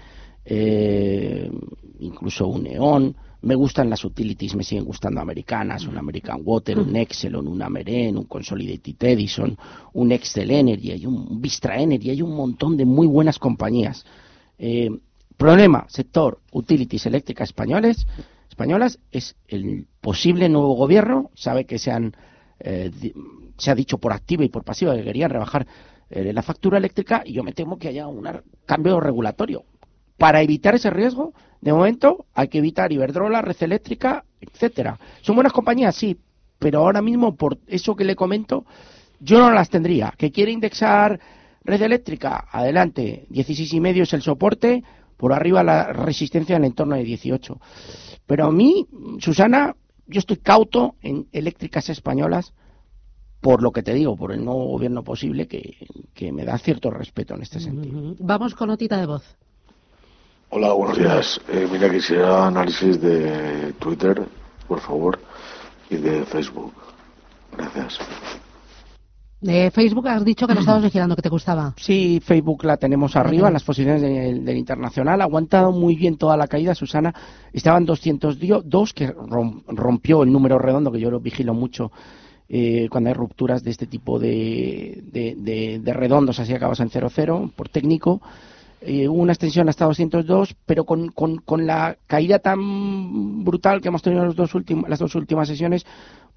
eh, 0.49 1.51
incluso 1.99 2.47
un 2.47 2.63
Neon. 2.63 3.15
Me 3.41 3.53
gustan 3.53 3.89
las 3.89 4.03
utilities, 4.03 4.55
me 4.55 4.63
siguen 4.63 4.85
gustando 4.85 5.21
americanas, 5.21 5.85
un 5.85 5.97
American 5.97 6.41
Water, 6.43 6.79
un 6.79 6.95
Exelon, 6.95 7.47
un 7.47 7.61
Ameren, 7.61 8.17
un 8.17 8.23
Consolidated 8.23 8.95
Edison, 8.99 9.55
un 9.93 10.11
Excel 10.11 10.49
Energy, 10.49 11.05
un 11.05 11.39
Vistra 11.39 11.79
Energy, 11.79 12.09
hay 12.09 12.21
un 12.21 12.35
montón 12.35 12.77
de 12.77 12.85
muy 12.85 13.07
buenas 13.07 13.37
compañías. 13.37 14.05
Eh, 14.57 14.89
problema, 15.35 15.85
sector 15.87 16.39
utilities 16.51 17.05
eléctricas 17.05 17.49
españoles, 17.49 18.07
españolas, 18.49 18.99
es 19.11 19.35
el 19.47 19.85
posible 20.01 20.49
nuevo 20.49 20.73
gobierno, 20.73 21.29
sabe 21.35 21.65
que 21.65 21.77
se 21.77 21.91
han 21.91 22.15
eh, 22.59 22.89
se 23.57 23.69
ha 23.69 23.75
dicho 23.75 23.99
por 23.99 24.13
activa 24.13 24.45
y 24.45 24.49
por 24.49 24.63
pasiva 24.63 24.95
que 24.95 25.03
querían 25.03 25.29
rebajar 25.29 25.67
la 26.09 26.41
factura 26.41 26.77
eléctrica 26.77 27.21
y 27.25 27.33
yo 27.33 27.43
me 27.43 27.51
temo 27.51 27.77
que 27.77 27.89
haya 27.89 28.07
un 28.07 28.25
cambio 28.65 29.01
regulatorio 29.01 29.65
para 30.17 30.41
evitar 30.41 30.75
ese 30.75 30.89
riesgo, 30.89 31.33
de 31.61 31.73
momento 31.73 32.25
hay 32.33 32.47
que 32.47 32.59
evitar 32.59 32.91
Iberdrola, 32.91 33.41
Red 33.41 33.57
Eléctrica, 33.61 34.25
etcétera. 34.39 34.99
Son 35.21 35.35
buenas 35.35 35.53
compañías, 35.53 35.95
sí, 35.95 36.17
pero 36.59 36.79
ahora 36.79 37.01
mismo 37.01 37.35
por 37.35 37.57
eso 37.67 37.95
que 37.95 38.03
le 38.03 38.15
comento, 38.15 38.65
yo 39.19 39.39
no 39.39 39.51
las 39.51 39.69
tendría. 39.69 40.13
Que 40.17 40.31
quiere 40.31 40.51
indexar 40.51 41.19
Red 41.63 41.81
Eléctrica, 41.81 42.47
adelante, 42.51 43.25
16 43.29 43.73
y 43.73 43.79
medio 43.79 44.03
es 44.03 44.13
el 44.13 44.21
soporte, 44.21 44.83
por 45.17 45.33
arriba 45.33 45.63
la 45.63 45.91
resistencia 45.93 46.55
en 46.55 46.63
el 46.63 46.69
entorno 46.69 46.95
de 46.95 47.03
18. 47.03 47.59
Pero 48.25 48.45
a 48.45 48.51
mí, 48.51 48.87
Susana, 49.19 49.75
yo 50.05 50.19
estoy 50.19 50.37
cauto 50.37 50.95
en 51.01 51.27
eléctricas 51.31 51.89
españolas 51.89 52.53
por 53.41 53.61
lo 53.61 53.71
que 53.71 53.83
te 53.83 53.93
digo, 53.93 54.15
por 54.15 54.31
el 54.31 54.43
nuevo 54.43 54.65
gobierno 54.65 55.03
posible 55.03 55.47
que, 55.47 55.87
que 56.13 56.31
me 56.31 56.43
da 56.43 56.57
cierto 56.57 56.89
respeto 56.89 57.35
en 57.35 57.43
este 57.43 57.59
sentido. 57.59 58.15
Vamos 58.19 58.55
con 58.55 58.67
notita 58.67 58.97
de 58.97 59.05
voz. 59.05 59.37
Hola, 60.49 60.71
buenos 60.71 60.97
días. 60.97 61.41
Eh, 61.49 61.67
mira, 61.69 61.91
quisiera 61.91 62.47
análisis 62.47 63.01
de 63.01 63.73
Twitter, 63.79 64.25
por 64.65 64.79
favor, 64.79 65.19
y 65.89 65.97
de 65.97 66.23
Facebook. 66.23 66.71
Gracias. 67.51 67.99
De 69.41 69.69
Facebook 69.71 70.07
has 70.07 70.23
dicho 70.23 70.47
que 70.47 70.53
lo 70.53 70.61
estabas 70.61 70.83
vigilando, 70.83 71.17
que 71.17 71.21
te 71.21 71.27
gustaba. 71.27 71.73
Sí, 71.75 72.21
Facebook 72.23 72.63
la 72.63 72.77
tenemos 72.77 73.17
arriba, 73.17 73.47
en 73.47 73.53
las 73.53 73.63
posiciones 73.63 74.01
del, 74.01 74.57
internacional. 74.57 75.19
Ha 75.19 75.25
aguantado 75.25 75.73
muy 75.73 75.95
bien 75.95 76.17
toda 76.17 76.37
la 76.37 76.47
caída, 76.47 76.73
Susana. 76.73 77.13
Estaban 77.51 77.85
202, 77.85 78.93
que 78.93 79.13
rompió 79.67 80.23
el 80.23 80.31
número 80.31 80.57
redondo, 80.57 80.93
que 80.93 81.01
yo 81.01 81.11
lo 81.11 81.19
vigilo 81.19 81.53
mucho 81.53 81.91
eh, 82.47 82.87
cuando 82.89 83.09
hay 83.09 83.13
rupturas 83.13 83.63
de 83.63 83.71
este 83.71 83.85
tipo 83.85 84.17
de, 84.17 85.03
de, 85.11 85.79
de 85.83 85.93
redondos, 85.93 86.39
así 86.39 86.53
acabas 86.53 86.79
en 86.79 86.89
0,0 86.89 87.51
por 87.51 87.67
técnico 87.67 88.21
eh, 88.81 89.07
hubo 89.07 89.21
una 89.21 89.33
extensión 89.33 89.67
hasta 89.69 89.85
202, 89.85 90.55
pero 90.65 90.85
con, 90.85 91.09
con, 91.09 91.37
con, 91.37 91.65
la 91.65 91.97
caída 92.05 92.39
tan 92.39 93.43
brutal 93.43 93.81
que 93.81 93.87
hemos 93.87 94.03
tenido 94.03 94.21
en 94.21 94.27
los 94.27 94.35
dos 94.35 94.51
las 94.87 94.99
dos 94.99 95.15
últimas 95.15 95.47
sesiones, 95.47 95.85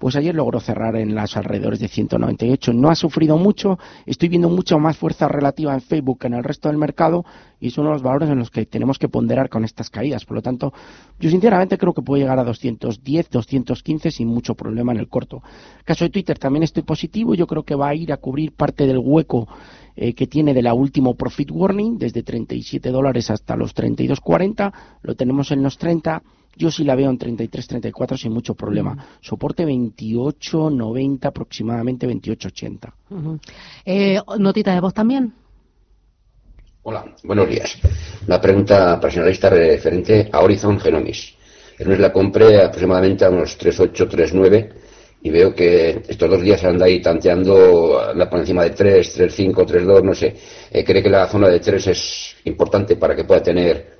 pues 0.01 0.15
ayer 0.15 0.33
logró 0.33 0.59
cerrar 0.59 0.95
en 0.95 1.13
las 1.13 1.37
alrededores 1.37 1.79
de 1.79 1.87
198. 1.87 2.73
No 2.73 2.89
ha 2.89 2.95
sufrido 2.95 3.37
mucho, 3.37 3.77
estoy 4.07 4.29
viendo 4.29 4.49
mucha 4.49 4.75
más 4.77 4.97
fuerza 4.97 5.27
relativa 5.27 5.75
en 5.75 5.81
Facebook 5.81 6.21
que 6.21 6.27
en 6.27 6.33
el 6.33 6.43
resto 6.43 6.69
del 6.69 6.79
mercado 6.79 7.23
y 7.59 7.67
es 7.67 7.77
uno 7.77 7.89
de 7.89 7.93
los 7.93 8.01
valores 8.01 8.27
en 8.27 8.39
los 8.39 8.49
que 8.49 8.65
tenemos 8.65 8.97
que 8.97 9.07
ponderar 9.07 9.47
con 9.47 9.63
estas 9.63 9.91
caídas. 9.91 10.25
Por 10.25 10.37
lo 10.37 10.41
tanto, 10.41 10.73
yo 11.19 11.29
sinceramente 11.29 11.77
creo 11.77 11.93
que 11.93 12.01
puede 12.01 12.23
llegar 12.23 12.39
a 12.39 12.43
210, 12.43 13.29
215 13.29 14.09
sin 14.09 14.27
mucho 14.27 14.55
problema 14.55 14.91
en 14.91 14.97
el 14.97 15.07
corto. 15.07 15.43
caso 15.85 16.05
de 16.05 16.09
Twitter 16.09 16.39
también 16.39 16.63
estoy 16.63 16.81
positivo, 16.81 17.35
yo 17.35 17.45
creo 17.45 17.61
que 17.61 17.75
va 17.75 17.89
a 17.89 17.95
ir 17.95 18.11
a 18.11 18.17
cubrir 18.17 18.53
parte 18.53 18.87
del 18.87 18.97
hueco 18.97 19.47
eh, 19.95 20.13
que 20.13 20.27
tiene 20.27 20.53
de 20.53 20.61
la 20.61 20.73
último 20.73 21.15
profit 21.15 21.51
warning, 21.51 21.97
desde 21.97 22.23
37 22.23 22.89
dólares 22.89 23.29
hasta 23.29 23.55
los 23.55 23.75
32.40, 23.75 24.71
lo 25.03 25.15
tenemos 25.15 25.51
en 25.51 25.63
los 25.63 25.77
30. 25.77 26.21
Yo 26.55 26.69
sí 26.69 26.83
la 26.83 26.95
veo 26.95 27.09
en 27.09 27.17
33, 27.17 27.67
34 27.67 28.17
sin 28.17 28.33
mucho 28.33 28.55
problema. 28.55 29.17
Soporte 29.21 29.63
28, 29.65 30.69
90, 30.69 31.27
aproximadamente 31.27 32.05
28, 32.07 32.47
80. 32.49 32.93
Eh, 33.85 34.19
notita 34.37 34.73
de 34.73 34.81
voz 34.81 34.93
también. 34.93 35.33
Hola, 36.83 37.05
buenos 37.23 37.47
días. 37.47 37.77
Una 38.27 38.41
pregunta 38.41 38.99
personalista 38.99 39.49
referente 39.49 40.29
a 40.31 40.39
Horizon 40.39 40.79
Genomics. 40.79 41.35
El 41.77 41.87
mes 41.87 41.99
la 41.99 42.11
compré 42.11 42.61
aproximadamente 42.61 43.23
a 43.23 43.29
unos 43.29 43.57
38, 43.57 44.07
39 44.07 44.73
y 45.23 45.29
veo 45.29 45.53
que 45.53 46.03
estos 46.07 46.29
dos 46.29 46.41
días 46.41 46.63
anda 46.63 46.85
ahí 46.85 47.01
tanteando 47.01 48.11
la 48.15 48.29
por 48.29 48.39
encima 48.39 48.63
de 48.63 48.71
3, 48.71 49.13
3, 49.13 49.33
5, 49.33 49.65
3, 49.65 49.85
2, 49.85 50.03
no 50.03 50.13
sé. 50.13 50.35
Eh, 50.71 50.83
¿Cree 50.83 51.03
que 51.03 51.09
la 51.09 51.27
zona 51.27 51.47
de 51.47 51.59
3 51.59 51.87
es 51.87 52.35
importante 52.45 52.95
para 52.95 53.15
que 53.15 53.23
pueda 53.23 53.41
tener 53.43 53.97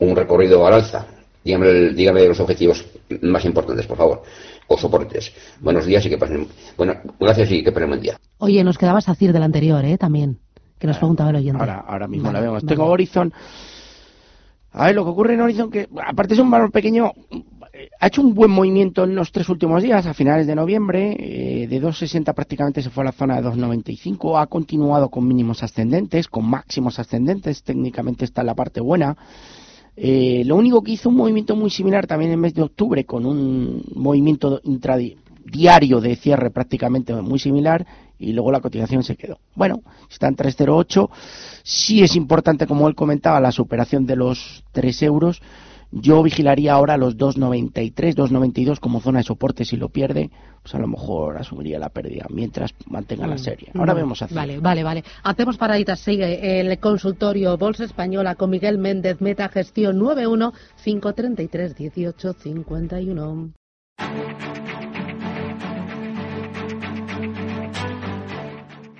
un 0.00 0.16
recorrido 0.16 0.66
al 0.66 0.74
alza? 0.74 1.06
Dígame, 1.44 1.90
dígame 1.90 2.26
los 2.26 2.40
objetivos 2.40 2.84
más 3.22 3.44
importantes, 3.44 3.86
por 3.86 3.96
favor, 3.96 4.22
o 4.66 4.76
soportes. 4.76 5.32
Buenos 5.60 5.86
días 5.86 6.04
y 6.04 6.10
que 6.10 6.18
pasen. 6.18 6.48
Bueno, 6.76 6.94
gracias 7.20 7.52
y 7.52 7.62
que 7.62 7.70
pasen 7.70 7.88
buen 7.88 8.00
día. 8.00 8.18
Oye, 8.38 8.62
nos 8.64 8.76
quedabas 8.76 9.08
a 9.08 9.12
decir 9.12 9.32
del 9.32 9.44
anterior, 9.44 9.84
¿eh? 9.84 9.96
También, 9.96 10.38
que 10.78 10.88
nos 10.88 10.96
ah, 10.96 11.00
preguntaba 11.00 11.30
el 11.30 11.36
oyente. 11.36 11.60
Ahora, 11.60 11.84
ahora 11.86 12.08
mismo 12.08 12.32
la 12.32 12.40
vemos. 12.40 12.66
Tengo 12.66 12.84
Horizon. 12.86 13.32
A 14.72 14.86
ver, 14.86 14.96
lo 14.96 15.04
que 15.04 15.10
ocurre 15.10 15.34
en 15.34 15.40
Horizon, 15.40 15.70
que 15.70 15.88
aparte 16.04 16.34
es 16.34 16.40
un 16.40 16.50
valor 16.50 16.70
pequeño, 16.70 17.12
ha 18.00 18.06
hecho 18.06 18.22
un 18.22 18.34
buen 18.34 18.50
movimiento 18.50 19.04
en 19.04 19.14
los 19.14 19.32
tres 19.32 19.48
últimos 19.48 19.82
días, 19.82 20.06
a 20.06 20.14
finales 20.14 20.46
de 20.46 20.54
noviembre, 20.54 21.16
eh, 21.18 21.66
de 21.68 21.80
2,60 21.82 22.34
prácticamente 22.34 22.82
se 22.82 22.90
fue 22.90 23.02
a 23.02 23.06
la 23.06 23.12
zona 23.12 23.40
de 23.40 23.48
2,95, 23.48 24.40
ha 24.40 24.46
continuado 24.46 25.08
con 25.08 25.26
mínimos 25.26 25.62
ascendentes, 25.62 26.28
con 26.28 26.48
máximos 26.48 26.98
ascendentes, 26.98 27.62
técnicamente 27.62 28.24
está 28.24 28.42
en 28.42 28.46
la 28.48 28.54
parte 28.54 28.80
buena. 28.80 29.16
Eh, 29.96 30.42
lo 30.44 30.56
único 30.56 30.82
que 30.82 30.92
hizo 30.92 31.08
un 31.08 31.16
movimiento 31.16 31.56
muy 31.56 31.70
similar 31.70 32.06
también 32.06 32.30
en 32.30 32.34
el 32.34 32.40
mes 32.40 32.54
de 32.54 32.62
octubre, 32.62 33.04
con 33.04 33.26
un 33.26 33.82
movimiento 33.94 34.60
intradiario 34.64 36.00
de 36.00 36.16
cierre 36.16 36.50
prácticamente 36.50 37.14
muy 37.14 37.38
similar, 37.38 37.86
y 38.18 38.32
luego 38.32 38.50
la 38.50 38.60
cotización 38.60 39.02
se 39.02 39.16
quedó. 39.16 39.38
Bueno, 39.54 39.82
está 40.10 40.28
en 40.28 40.36
3,08, 40.36 41.08
sí 41.62 42.02
es 42.02 42.16
importante, 42.16 42.66
como 42.66 42.88
él 42.88 42.94
comentaba, 42.94 43.40
la 43.40 43.52
superación 43.52 44.06
de 44.06 44.16
los 44.16 44.64
3 44.72 45.02
euros, 45.02 45.40
yo 45.90 46.22
vigilaría 46.22 46.74
ahora 46.74 46.96
los 46.96 47.16
2.93, 47.16 48.14
2.92 48.14 48.78
como 48.78 49.00
zona 49.00 49.18
de 49.18 49.24
soporte. 49.24 49.64
Si 49.64 49.76
lo 49.76 49.88
pierde, 49.88 50.30
pues 50.62 50.74
a 50.74 50.78
lo 50.78 50.86
mejor 50.86 51.38
asumiría 51.38 51.78
la 51.78 51.88
pérdida 51.88 52.26
mientras 52.28 52.74
mantenga 52.86 53.26
la 53.26 53.36
mm, 53.36 53.38
serie. 53.38 53.70
Ahora 53.74 53.94
vemos 53.94 54.20
así. 54.20 54.34
Vale, 54.34 54.58
vale, 54.58 54.82
vale. 54.82 55.04
Hacemos 55.22 55.56
paraditas. 55.56 56.00
Sigue 56.00 56.60
el 56.60 56.78
consultorio 56.78 57.56
Bolsa 57.56 57.84
Española 57.84 58.34
con 58.34 58.50
Miguel 58.50 58.78
Méndez, 58.78 59.20
Meta 59.20 59.48
Gestión 59.48 59.98
91 59.98 60.52
533 60.84 61.74
18 61.74 62.32
51. 62.34 63.52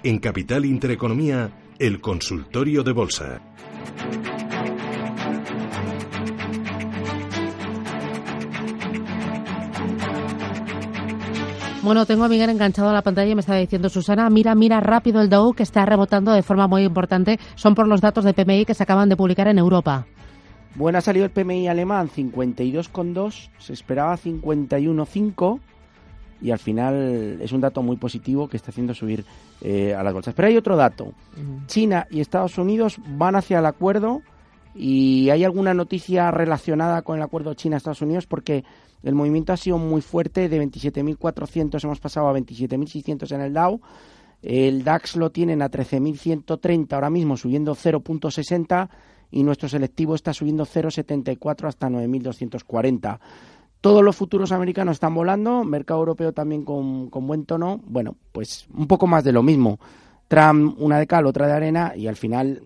En 0.04 0.18
Capital 0.20 0.64
Intereconomía, 0.64 1.50
el 1.78 2.00
consultorio 2.00 2.82
de 2.82 2.92
Bolsa. 2.92 3.42
Bueno, 11.82 12.06
tengo 12.06 12.24
a 12.24 12.28
Miguel 12.28 12.50
enganchado 12.50 12.88
a 12.88 12.92
la 12.92 13.02
pantalla 13.02 13.30
y 13.30 13.34
me 13.36 13.40
está 13.40 13.54
diciendo 13.54 13.88
Susana, 13.88 14.28
mira, 14.30 14.54
mira 14.56 14.80
rápido 14.80 15.20
el 15.20 15.28
Dow 15.28 15.54
que 15.54 15.62
está 15.62 15.86
rebotando 15.86 16.32
de 16.32 16.42
forma 16.42 16.66
muy 16.66 16.82
importante. 16.82 17.38
Son 17.54 17.76
por 17.76 17.86
los 17.86 18.00
datos 18.00 18.24
de 18.24 18.34
PMI 18.34 18.64
que 18.64 18.74
se 18.74 18.82
acaban 18.82 19.08
de 19.08 19.16
publicar 19.16 19.46
en 19.46 19.58
Europa. 19.58 20.04
Bueno, 20.74 20.98
ha 20.98 21.00
salido 21.00 21.24
el 21.24 21.30
PMI 21.30 21.68
alemán 21.68 22.10
52,2, 22.10 23.50
se 23.58 23.72
esperaba 23.72 24.16
51,5 24.16 25.60
y 26.40 26.50
al 26.50 26.58
final 26.58 27.38
es 27.40 27.52
un 27.52 27.60
dato 27.60 27.80
muy 27.82 27.96
positivo 27.96 28.48
que 28.48 28.56
está 28.56 28.70
haciendo 28.70 28.92
subir 28.92 29.24
eh, 29.60 29.94
a 29.94 30.02
las 30.02 30.12
bolsas. 30.12 30.34
Pero 30.34 30.48
hay 30.48 30.56
otro 30.56 30.76
dato. 30.76 31.12
China 31.66 32.06
y 32.10 32.20
Estados 32.20 32.58
Unidos 32.58 32.96
van 33.06 33.36
hacia 33.36 33.60
el 33.60 33.66
acuerdo 33.66 34.22
y 34.74 35.30
hay 35.30 35.44
alguna 35.44 35.74
noticia 35.74 36.30
relacionada 36.30 37.02
con 37.02 37.16
el 37.16 37.22
acuerdo 37.22 37.54
China-Estados 37.54 38.02
Unidos 38.02 38.26
porque 38.26 38.64
el 39.02 39.14
movimiento 39.14 39.52
ha 39.52 39.56
sido 39.56 39.78
muy 39.78 40.00
fuerte, 40.00 40.48
de 40.48 40.62
27.400 40.62 41.84
hemos 41.84 42.00
pasado 42.00 42.28
a 42.28 42.34
27.600 42.34 43.32
en 43.34 43.40
el 43.40 43.52
Dow. 43.52 43.80
El 44.42 44.84
DAX 44.84 45.16
lo 45.16 45.30
tienen 45.30 45.62
a 45.62 45.70
13.130 45.70 46.92
ahora 46.92 47.10
mismo, 47.10 47.36
subiendo 47.36 47.74
0.60 47.74 48.88
y 49.30 49.42
nuestro 49.42 49.68
selectivo 49.68 50.14
está 50.14 50.32
subiendo 50.32 50.64
0,74 50.64 51.68
hasta 51.68 51.88
9.240. 51.88 53.18
Todos 53.80 54.02
los 54.02 54.16
futuros 54.16 54.50
americanos 54.52 54.96
están 54.96 55.14
volando, 55.14 55.62
mercado 55.64 56.00
europeo 56.00 56.32
también 56.32 56.64
con, 56.64 57.10
buen 57.10 57.44
tono. 57.44 57.80
Bueno, 57.86 58.16
pues 58.32 58.66
un 58.74 58.86
poco 58.86 59.06
más 59.06 59.22
de 59.22 59.32
lo 59.32 59.42
mismo. 59.42 59.78
Trump 60.26 60.76
una 60.80 60.98
de 60.98 61.06
cal, 61.06 61.26
otra 61.26 61.46
de 61.46 61.52
arena 61.52 61.92
y 61.96 62.06
al 62.06 62.16
final 62.16 62.62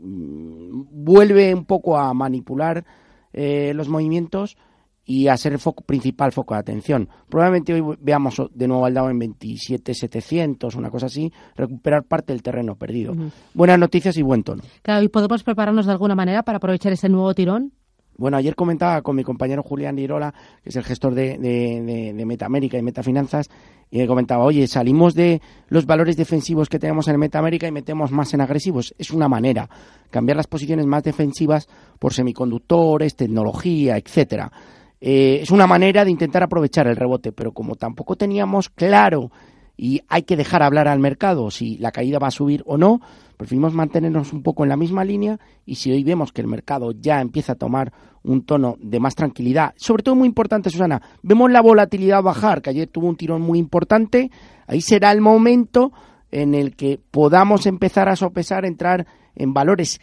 mm, 0.00 0.82
vuelve 0.90 1.54
un 1.54 1.64
poco 1.64 1.98
a 1.98 2.12
manipular 2.14 2.84
eh, 3.32 3.72
los 3.74 3.88
movimientos 3.88 4.56
y 5.04 5.28
a 5.28 5.36
ser 5.36 5.52
el 5.52 5.58
foco, 5.58 5.84
principal 5.84 6.32
foco 6.32 6.54
de 6.54 6.60
atención. 6.60 7.08
Probablemente 7.28 7.74
hoy 7.74 7.96
veamos 8.00 8.40
de 8.52 8.68
nuevo 8.68 8.86
al 8.86 8.94
Dow 8.94 9.08
en 9.08 9.20
27.700, 9.20 10.74
una 10.76 10.90
cosa 10.90 11.06
así, 11.06 11.32
recuperar 11.56 12.04
parte 12.04 12.32
del 12.32 12.42
terreno 12.42 12.76
perdido. 12.76 13.14
Buenas 13.52 13.78
noticias 13.78 14.16
y 14.16 14.22
buen 14.22 14.42
tono. 14.42 14.62
Claro, 14.82 15.04
¿y 15.04 15.08
podemos 15.08 15.42
prepararnos 15.42 15.86
de 15.86 15.92
alguna 15.92 16.14
manera 16.14 16.42
para 16.42 16.56
aprovechar 16.56 16.92
ese 16.92 17.08
nuevo 17.08 17.34
tirón? 17.34 17.72
Bueno, 18.16 18.36
ayer 18.36 18.54
comentaba 18.54 19.02
con 19.02 19.16
mi 19.16 19.24
compañero 19.24 19.62
Julián 19.62 19.98
Irola, 19.98 20.32
que 20.62 20.70
es 20.70 20.76
el 20.76 20.84
gestor 20.84 21.14
de, 21.14 21.36
de, 21.36 22.12
de, 22.14 22.26
Metamérica 22.26 22.78
y 22.78 22.82
Metafinanzas, 22.82 23.50
y 23.90 23.98
le 23.98 24.06
comentaba, 24.06 24.44
oye, 24.44 24.66
salimos 24.68 25.14
de 25.14 25.40
los 25.68 25.84
valores 25.84 26.16
defensivos 26.16 26.68
que 26.68 26.78
tenemos 26.78 27.08
en 27.08 27.18
Metamérica 27.18 27.66
y 27.66 27.72
metemos 27.72 28.12
más 28.12 28.32
en 28.32 28.40
agresivos. 28.40 28.94
Es 28.98 29.10
una 29.10 29.28
manera, 29.28 29.68
cambiar 30.10 30.36
las 30.36 30.46
posiciones 30.46 30.86
más 30.86 31.02
defensivas 31.02 31.68
por 31.98 32.12
semiconductores, 32.12 33.16
tecnología, 33.16 33.96
etcétera. 33.96 34.52
Eh, 35.00 35.40
es 35.42 35.50
una 35.50 35.66
manera 35.66 36.04
de 36.04 36.10
intentar 36.10 36.42
aprovechar 36.42 36.86
el 36.86 36.96
rebote, 36.96 37.32
pero 37.32 37.52
como 37.52 37.76
tampoco 37.76 38.16
teníamos 38.16 38.70
claro 38.70 39.30
y 39.76 40.02
hay 40.08 40.22
que 40.22 40.36
dejar 40.36 40.62
hablar 40.62 40.88
al 40.88 41.00
mercado 41.00 41.50
si 41.50 41.76
la 41.78 41.92
caída 41.92 42.18
va 42.18 42.28
a 42.28 42.32
subir 42.32 42.62
o 42.66 42.78
no, 42.78 43.00
preferimos 43.36 43.74
mantenernos 43.74 44.32
un 44.32 44.42
poco 44.42 44.62
en 44.62 44.68
la 44.68 44.76
misma 44.76 45.04
línea 45.04 45.38
y 45.66 45.76
si 45.76 45.90
hoy 45.90 46.04
vemos 46.04 46.32
que 46.32 46.40
el 46.40 46.46
mercado 46.46 46.92
ya 46.92 47.20
empieza 47.20 47.52
a 47.52 47.56
tomar 47.56 47.92
un 48.22 48.44
tono 48.44 48.76
de 48.80 49.00
más 49.00 49.14
tranquilidad, 49.14 49.74
sobre 49.76 50.02
todo 50.02 50.14
muy 50.14 50.28
importante, 50.28 50.70
Susana, 50.70 51.02
vemos 51.22 51.50
la 51.50 51.60
volatilidad 51.60 52.22
bajar, 52.22 52.62
que 52.62 52.70
ayer 52.70 52.88
tuvo 52.88 53.08
un 53.08 53.16
tirón 53.16 53.42
muy 53.42 53.58
importante, 53.58 54.30
ahí 54.66 54.80
será 54.80 55.12
el 55.12 55.20
momento 55.20 55.92
en 56.30 56.54
el 56.54 56.74
que 56.74 56.98
podamos 57.10 57.66
empezar 57.66 58.08
a 58.08 58.16
sopesar, 58.16 58.64
entrar 58.64 59.06
en 59.34 59.52
valores 59.52 60.00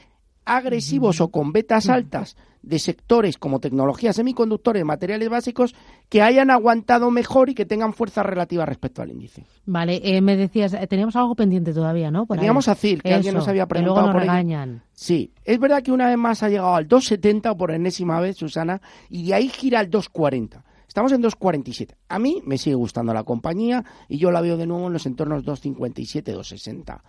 agresivos 0.57 1.21
o 1.21 1.29
con 1.29 1.51
betas 1.51 1.89
altas 1.89 2.35
de 2.61 2.77
sectores 2.77 3.37
como 3.37 3.59
tecnología, 3.59 4.13
semiconductores, 4.13 4.85
materiales 4.85 5.29
básicos, 5.29 5.73
que 6.09 6.21
hayan 6.21 6.51
aguantado 6.51 7.09
mejor 7.09 7.49
y 7.49 7.55
que 7.55 7.65
tengan 7.65 7.93
fuerza 7.93 8.21
relativa 8.21 8.65
respecto 8.65 9.01
al 9.01 9.09
índice. 9.09 9.45
Vale, 9.65 10.01
eh, 10.03 10.21
me 10.21 10.35
decías, 10.35 10.73
eh, 10.73 10.85
teníamos 10.87 11.15
algo 11.15 11.35
pendiente 11.35 11.73
todavía, 11.73 12.11
¿no? 12.11 12.25
teníamos 12.27 12.67
a 12.67 12.75
CIR, 12.75 13.01
que 13.01 13.13
alguien 13.13 13.33
nos 13.33 13.47
había 13.47 13.65
preguntado 13.65 14.13
luego 14.13 14.19
nos 14.19 14.81
Sí, 14.93 15.33
es 15.43 15.59
verdad 15.59 15.81
que 15.81 15.91
una 15.91 16.07
vez 16.07 16.17
más 16.17 16.43
ha 16.43 16.49
llegado 16.49 16.75
al 16.75 16.87
2,70 16.87 17.57
por 17.57 17.71
enésima 17.71 18.19
vez, 18.19 18.37
Susana, 18.37 18.81
y 19.09 19.27
de 19.27 19.33
ahí 19.33 19.49
gira 19.49 19.79
al 19.79 19.89
2,40. 19.89 20.63
Estamos 20.87 21.13
en 21.13 21.23
2,47. 21.23 21.95
A 22.09 22.19
mí 22.19 22.43
me 22.45 22.57
sigue 22.57 22.75
gustando 22.75 23.13
la 23.13 23.23
compañía 23.23 23.83
y 24.09 24.17
yo 24.17 24.29
la 24.29 24.41
veo 24.41 24.57
de 24.57 24.67
nuevo 24.67 24.87
en 24.87 24.93
los 24.93 25.05
entornos 25.05 25.45
2,57, 25.45 26.35
2,60. 26.35 27.01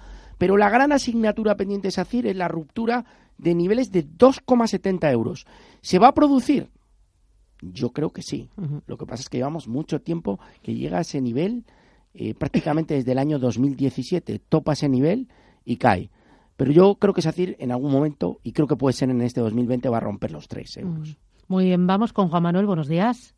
Pero 0.42 0.57
la 0.57 0.70
gran 0.70 0.90
asignatura 0.90 1.57
pendiente 1.57 1.87
de 1.87 1.92
SACIR 1.92 2.26
es 2.26 2.35
la 2.35 2.48
ruptura 2.48 3.05
de 3.38 3.55
niveles 3.55 3.92
de 3.92 4.05
2,70 4.05 5.12
euros. 5.12 5.46
¿Se 5.83 6.00
va 6.00 6.09
a 6.09 6.14
producir? 6.14 6.68
Yo 7.61 7.90
creo 7.90 8.11
que 8.11 8.22
sí. 8.22 8.48
Lo 8.88 8.98
que 8.98 9.07
pasa 9.07 9.22
es 9.22 9.28
que 9.28 9.38
llevamos 9.38 9.68
mucho 9.68 10.00
tiempo 10.00 10.40
que 10.61 10.74
llega 10.74 10.98
a 10.98 11.02
ese 11.02 11.20
nivel, 11.20 11.64
eh, 12.12 12.35
prácticamente 12.35 12.94
desde 12.94 13.12
el 13.12 13.18
año 13.18 13.38
2017, 13.38 14.40
topa 14.40 14.72
ese 14.72 14.88
nivel 14.88 15.28
y 15.64 15.76
cae. 15.76 16.11
Pero 16.57 16.72
yo 16.72 16.96
creo 16.96 17.14
que 17.14 17.22
SACIR 17.22 17.55
en 17.61 17.70
algún 17.70 17.92
momento, 17.92 18.40
y 18.42 18.50
creo 18.50 18.66
que 18.66 18.74
puede 18.74 18.94
ser 18.94 19.11
en 19.11 19.20
este 19.20 19.40
2020, 19.40 19.88
va 19.90 19.98
a 19.98 20.00
romper 20.00 20.33
los 20.33 20.48
3 20.48 20.78
euros. 20.78 21.16
Muy 21.46 21.66
bien, 21.66 21.87
vamos 21.87 22.12
con 22.12 22.31
Juan 22.31 22.42
Manuel, 22.42 22.66
buenos 22.66 22.88
días. 22.88 23.37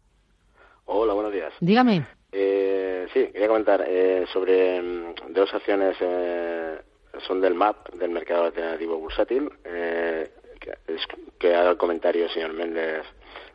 Hola, 0.86 1.12
buenos 1.12 1.34
días. 1.34 1.52
Dígame. 1.60 2.06
Eh, 2.32 3.06
sí, 3.12 3.26
quería 3.30 3.48
comentar 3.48 3.84
eh, 3.86 4.24
sobre 4.32 4.80
mm, 4.80 5.34
dos 5.34 5.52
acciones 5.52 5.96
eh, 6.00 6.78
son 7.20 7.40
del 7.40 7.54
MAP, 7.54 7.90
del 7.94 8.10
mercado 8.10 8.44
alternativo 8.44 8.98
bursátil, 8.98 9.50
eh, 9.64 10.30
que, 10.60 10.74
que 11.38 11.54
haga 11.54 11.70
el 11.70 11.76
comentario, 11.76 12.28
señor 12.28 12.52
Méndez, 12.52 13.04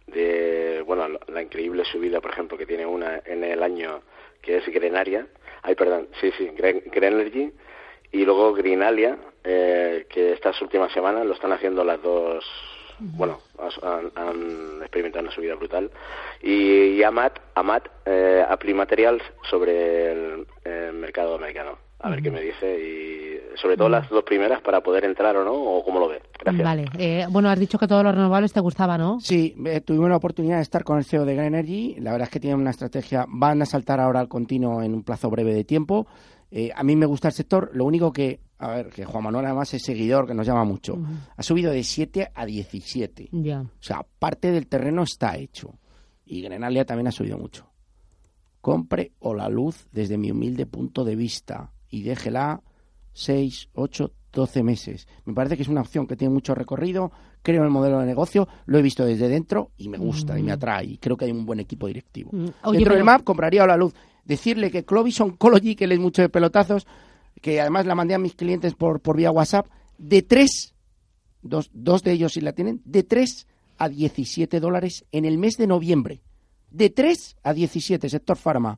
de 0.08 0.84
bueno 0.86 1.08
la 1.28 1.42
increíble 1.42 1.86
subida, 1.86 2.22
por 2.22 2.32
ejemplo, 2.32 2.58
que 2.58 2.66
tiene 2.66 2.86
una 2.86 3.22
en 3.26 3.44
el 3.44 3.62
año 3.64 4.02
que 4.42 4.58
es 4.58 4.66
Grenaria, 4.68 5.28
ay, 5.64 5.76
perdón, 5.76 6.08
sí, 6.20 6.32
sí, 6.38 6.50
Grenergy, 6.56 7.52
y 8.12 8.26
luego 8.26 8.54
Greenalia, 8.54 9.18
eh, 9.44 10.06
que 10.10 10.34
estas 10.34 10.60
últimas 10.62 10.92
semanas 10.92 11.26
lo 11.26 11.34
están 11.34 11.52
haciendo 11.52 11.84
las 11.84 12.02
dos, 12.02 12.46
bueno, 13.00 13.40
han, 13.82 14.82
experimentado 14.82 15.26
una 15.26 15.36
subida 15.36 15.56
brutal, 15.56 15.92
y, 16.42 17.04
Amat, 17.04 17.40
Amat 17.56 17.88
eh, 18.06 18.46
Materials 18.74 19.24
sobre 19.50 20.12
el 20.12 20.48
mercado 20.94 21.36
americano 21.36 21.89
a 22.00 22.10
ver 22.10 22.22
qué 22.22 22.32
me 22.32 22.42
dice 22.42 22.80
y 22.80 23.58
sobre 23.60 23.76
todo 23.76 23.90
las 23.90 24.10
dos 24.10 24.24
primeras 24.24 24.62
para 24.62 24.82
poder 24.82 25.04
entrar 25.06 25.36
o 25.36 25.44
no 25.44 25.54
o 25.54 25.84
cómo 25.84 26.00
lo 26.00 26.08
ve. 26.08 26.22
Gracias. 26.40 26.64
Vale. 26.64 26.86
Eh, 26.98 27.26
bueno, 27.30 27.50
has 27.50 27.60
dicho 27.60 27.78
que 27.78 27.88
todos 27.88 28.04
los 28.04 28.16
renovables 28.16 28.54
te 28.54 28.60
gustaba, 28.60 28.98
¿no? 28.98 29.20
Sí, 29.20 29.56
eh, 29.66 29.82
tuvimos 29.82 30.10
la 30.10 30.16
oportunidad 30.16 30.58
de 30.58 30.62
estar 30.62 30.84
con 30.84 30.98
el 30.98 31.04
CEO 31.04 31.26
de 31.26 31.36
Green 31.36 31.54
Energy. 31.54 31.96
La 32.00 32.12
verdad 32.12 32.28
es 32.28 32.32
que 32.32 32.40
tienen 32.40 32.60
una 32.60 32.70
estrategia, 32.70 33.26
van 33.28 33.62
a 33.62 33.66
saltar 33.66 34.00
ahora 34.00 34.20
al 34.20 34.30
continuo 34.30 34.82
en 34.82 34.94
un 34.94 35.04
plazo 35.04 35.30
breve 35.30 35.54
de 35.54 35.66
tiempo. 35.66 36.08
Eh, 36.52 36.72
a 36.74 36.84
mí 36.84 36.96
me 36.96 37.06
gusta 37.06 37.28
el 37.28 37.34
sector, 37.34 37.70
lo 37.74 37.86
único 37.86 38.12
que, 38.12 38.40
a 38.58 38.70
ver, 38.70 38.90
que 38.90 39.06
Juan 39.06 39.24
Manuel 39.24 39.46
además 39.46 39.74
es 39.74 39.84
seguidor, 39.84 40.26
que 40.26 40.34
nos 40.34 40.48
llama 40.48 40.64
mucho, 40.64 40.98
ha 41.36 41.44
subido 41.44 41.72
de 41.72 41.84
7 41.84 42.32
a 42.34 42.46
17. 42.46 43.30
Ya. 43.34 43.62
O 43.62 43.84
sea, 43.84 44.04
parte 44.18 44.52
del 44.52 44.68
terreno 44.68 45.04
está 45.04 45.38
hecho. 45.38 45.76
Y 46.26 46.42
Grenalia 46.42 46.86
también 46.86 47.08
ha 47.08 47.12
subido 47.12 47.38
mucho. 47.38 47.70
Compre 48.62 49.12
o 49.20 49.34
la 49.36 49.48
luz 49.48 49.88
desde 49.92 50.18
mi 50.18 50.32
humilde 50.32 50.66
punto 50.66 51.04
de 51.04 51.16
vista 51.16 51.72
y 51.90 52.04
déjela 52.04 52.62
6, 53.14 53.70
8, 53.74 54.14
12 54.32 54.64
meses. 54.64 55.08
Me 55.26 55.34
parece 55.34 55.56
que 55.56 55.64
es 55.64 55.70
una 55.70 55.82
opción 55.82 56.08
que 56.08 56.16
tiene 56.16 56.34
mucho 56.34 56.54
recorrido, 56.56 57.12
creo 57.42 57.62
en 57.62 57.66
el 57.66 57.72
modelo 57.72 58.00
de 58.00 58.06
negocio, 58.06 58.48
lo 58.66 58.78
he 58.78 58.82
visto 58.82 59.06
desde 59.06 59.28
dentro 59.28 59.72
y 59.78 59.90
me 59.90 59.98
gusta 59.98 60.38
y 60.38 60.44
me 60.44 60.52
mm. 60.52 60.56
atrae 60.56 60.86
y 60.86 60.98
creo 60.98 61.18
que 61.18 61.26
hay 61.26 61.32
un 61.32 61.46
buen 61.46 61.60
equipo 61.60 61.88
directivo. 61.88 62.32
Mm. 62.34 62.72
dentro 62.72 62.94
del 62.94 63.04
MAP 63.04 63.24
compraría 63.24 63.64
a 63.64 63.68
la 63.68 63.78
luz. 63.78 63.94
Decirle 64.26 64.70
que 64.70 64.86
Clovis 64.86 65.20
Oncology, 65.22 65.76
que 65.76 65.88
le 65.88 65.96
es 65.96 66.00
mucho 66.00 66.22
de 66.22 66.30
pelotazos, 66.30 66.86
que 67.42 67.60
además 67.60 67.86
la 67.86 67.96
mandé 67.96 68.14
a 68.14 68.20
mis 68.20 68.36
clientes 68.36 68.76
por, 68.76 69.02
por 69.02 69.18
vía 69.18 69.32
WhatsApp, 69.32 69.68
de 69.98 70.22
3, 70.22 70.76
dos, 71.42 71.72
dos 71.74 72.04
de 72.04 72.12
ellos 72.12 72.34
si 72.34 72.42
la 72.42 72.54
tienen, 72.54 72.82
de 72.86 73.04
3 73.04 73.48
a 73.78 73.90
17 73.90 74.60
dólares 74.60 75.06
en 75.12 75.26
el 75.26 75.38
mes 75.38 75.58
de 75.58 75.68
noviembre. 75.68 76.22
De 76.70 76.90
3 76.90 77.38
a 77.42 77.54
17, 77.54 78.10
sector 78.10 78.38
farma. 78.38 78.78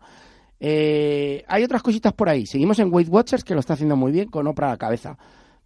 Eh, 0.64 1.44
hay 1.48 1.64
otras 1.64 1.82
cositas 1.82 2.14
por 2.14 2.30
ahí. 2.30 2.46
Seguimos 2.46 2.78
en 2.78 2.94
Weight 2.94 3.10
Watchers, 3.10 3.44
que 3.44 3.56
lo 3.56 3.60
está 3.60 3.74
haciendo 3.74 3.96
muy 3.96 4.12
bien, 4.12 4.30
con 4.30 4.46
Oprah 4.46 4.68
a 4.68 4.72
la 4.72 4.78
cabeza. 4.78 5.18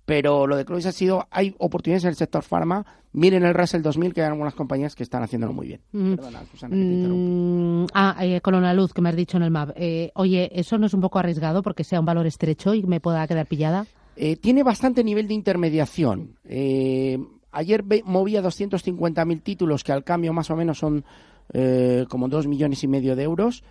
Pero 0.05 0.47
lo 0.47 0.55
de 0.55 0.63
Clovis 0.63 0.85
ha 0.85 0.93
sido, 0.93 1.27
hay 1.31 1.53
oportunidades 1.57 2.05
en 2.05 2.11
el 2.11 2.15
sector 2.15 2.43
farma. 2.43 2.85
Miren 3.11 3.43
el 3.43 3.53
Russell 3.53 3.81
2000, 3.81 4.13
que 4.13 4.21
hay 4.21 4.27
algunas 4.27 4.53
compañías 4.53 4.95
que 4.95 5.03
están 5.03 5.21
haciéndolo 5.21 5.51
muy 5.51 5.67
bien. 5.67 5.81
Mm. 5.91 6.13
Perdona, 6.15 6.45
Susana, 6.49 6.75
mm, 6.75 7.87
Ah, 7.93 8.15
eh, 8.21 8.39
con 8.39 8.75
luz 8.75 8.93
que 8.93 9.01
me 9.01 9.09
has 9.09 9.15
dicho 9.17 9.35
en 9.35 9.43
el 9.43 9.51
map. 9.51 9.71
Eh, 9.75 10.11
oye, 10.15 10.49
¿eso 10.53 10.77
no 10.77 10.85
es 10.85 10.93
un 10.93 11.01
poco 11.01 11.19
arriesgado 11.19 11.61
porque 11.61 11.83
sea 11.83 11.99
un 11.99 12.05
valor 12.05 12.25
estrecho 12.25 12.73
y 12.73 12.83
me 12.83 13.01
pueda 13.01 13.27
quedar 13.27 13.47
pillada? 13.47 13.87
Eh, 14.15 14.37
tiene 14.37 14.63
bastante 14.63 15.03
nivel 15.03 15.27
de 15.27 15.33
intermediación. 15.33 16.37
ayer 17.51 17.83
movía 18.05 18.41
250.000 18.41 19.41
títulos, 19.41 19.83
que 19.83 19.91
al 19.91 20.05
cambio 20.05 20.31
más 20.31 20.49
o 20.51 20.55
menos 20.55 20.77
son 20.77 21.03
como 22.09 22.29
2 22.29 22.47
millones 22.47 22.83
y 22.83 22.87
medio 22.87 23.15
de 23.15 23.23
euros 23.23 23.63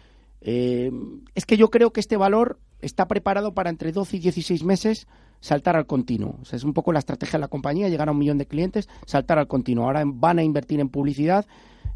eh, 0.45 0.93
es 1.35 1.47
que 1.47 1.57
yo 1.57 1.71
creo 1.71 1.93
que 1.93 2.01
este 2.01 2.19
valor 2.19 2.61
está 2.81 3.09
preparado 3.09 3.55
para 3.55 3.71
entre 3.71 3.93
12 3.93 4.19
y 4.19 4.21
16 4.21 4.63
meses 4.63 5.09
saltar 5.41 5.75
al 5.75 5.87
continuo. 5.87 6.39
O 6.43 6.45
sea, 6.45 6.59
es 6.59 6.65
un 6.65 6.75
poco 6.75 6.93
la 6.93 6.99
estrategia 6.99 7.39
de 7.39 7.41
la 7.41 7.49
compañía, 7.49 7.89
llegar 7.89 8.09
a 8.09 8.13
un 8.13 8.19
millón 8.19 8.39
de 8.39 8.47
clientes, 8.47 8.89
saltar 9.07 9.39
al 9.39 9.49
continuo. 9.49 9.87
Ahora 9.87 10.03
van 10.07 10.39
a 10.39 10.43
invertir 10.43 10.81
en 10.81 10.91
publicidad, 10.91 11.47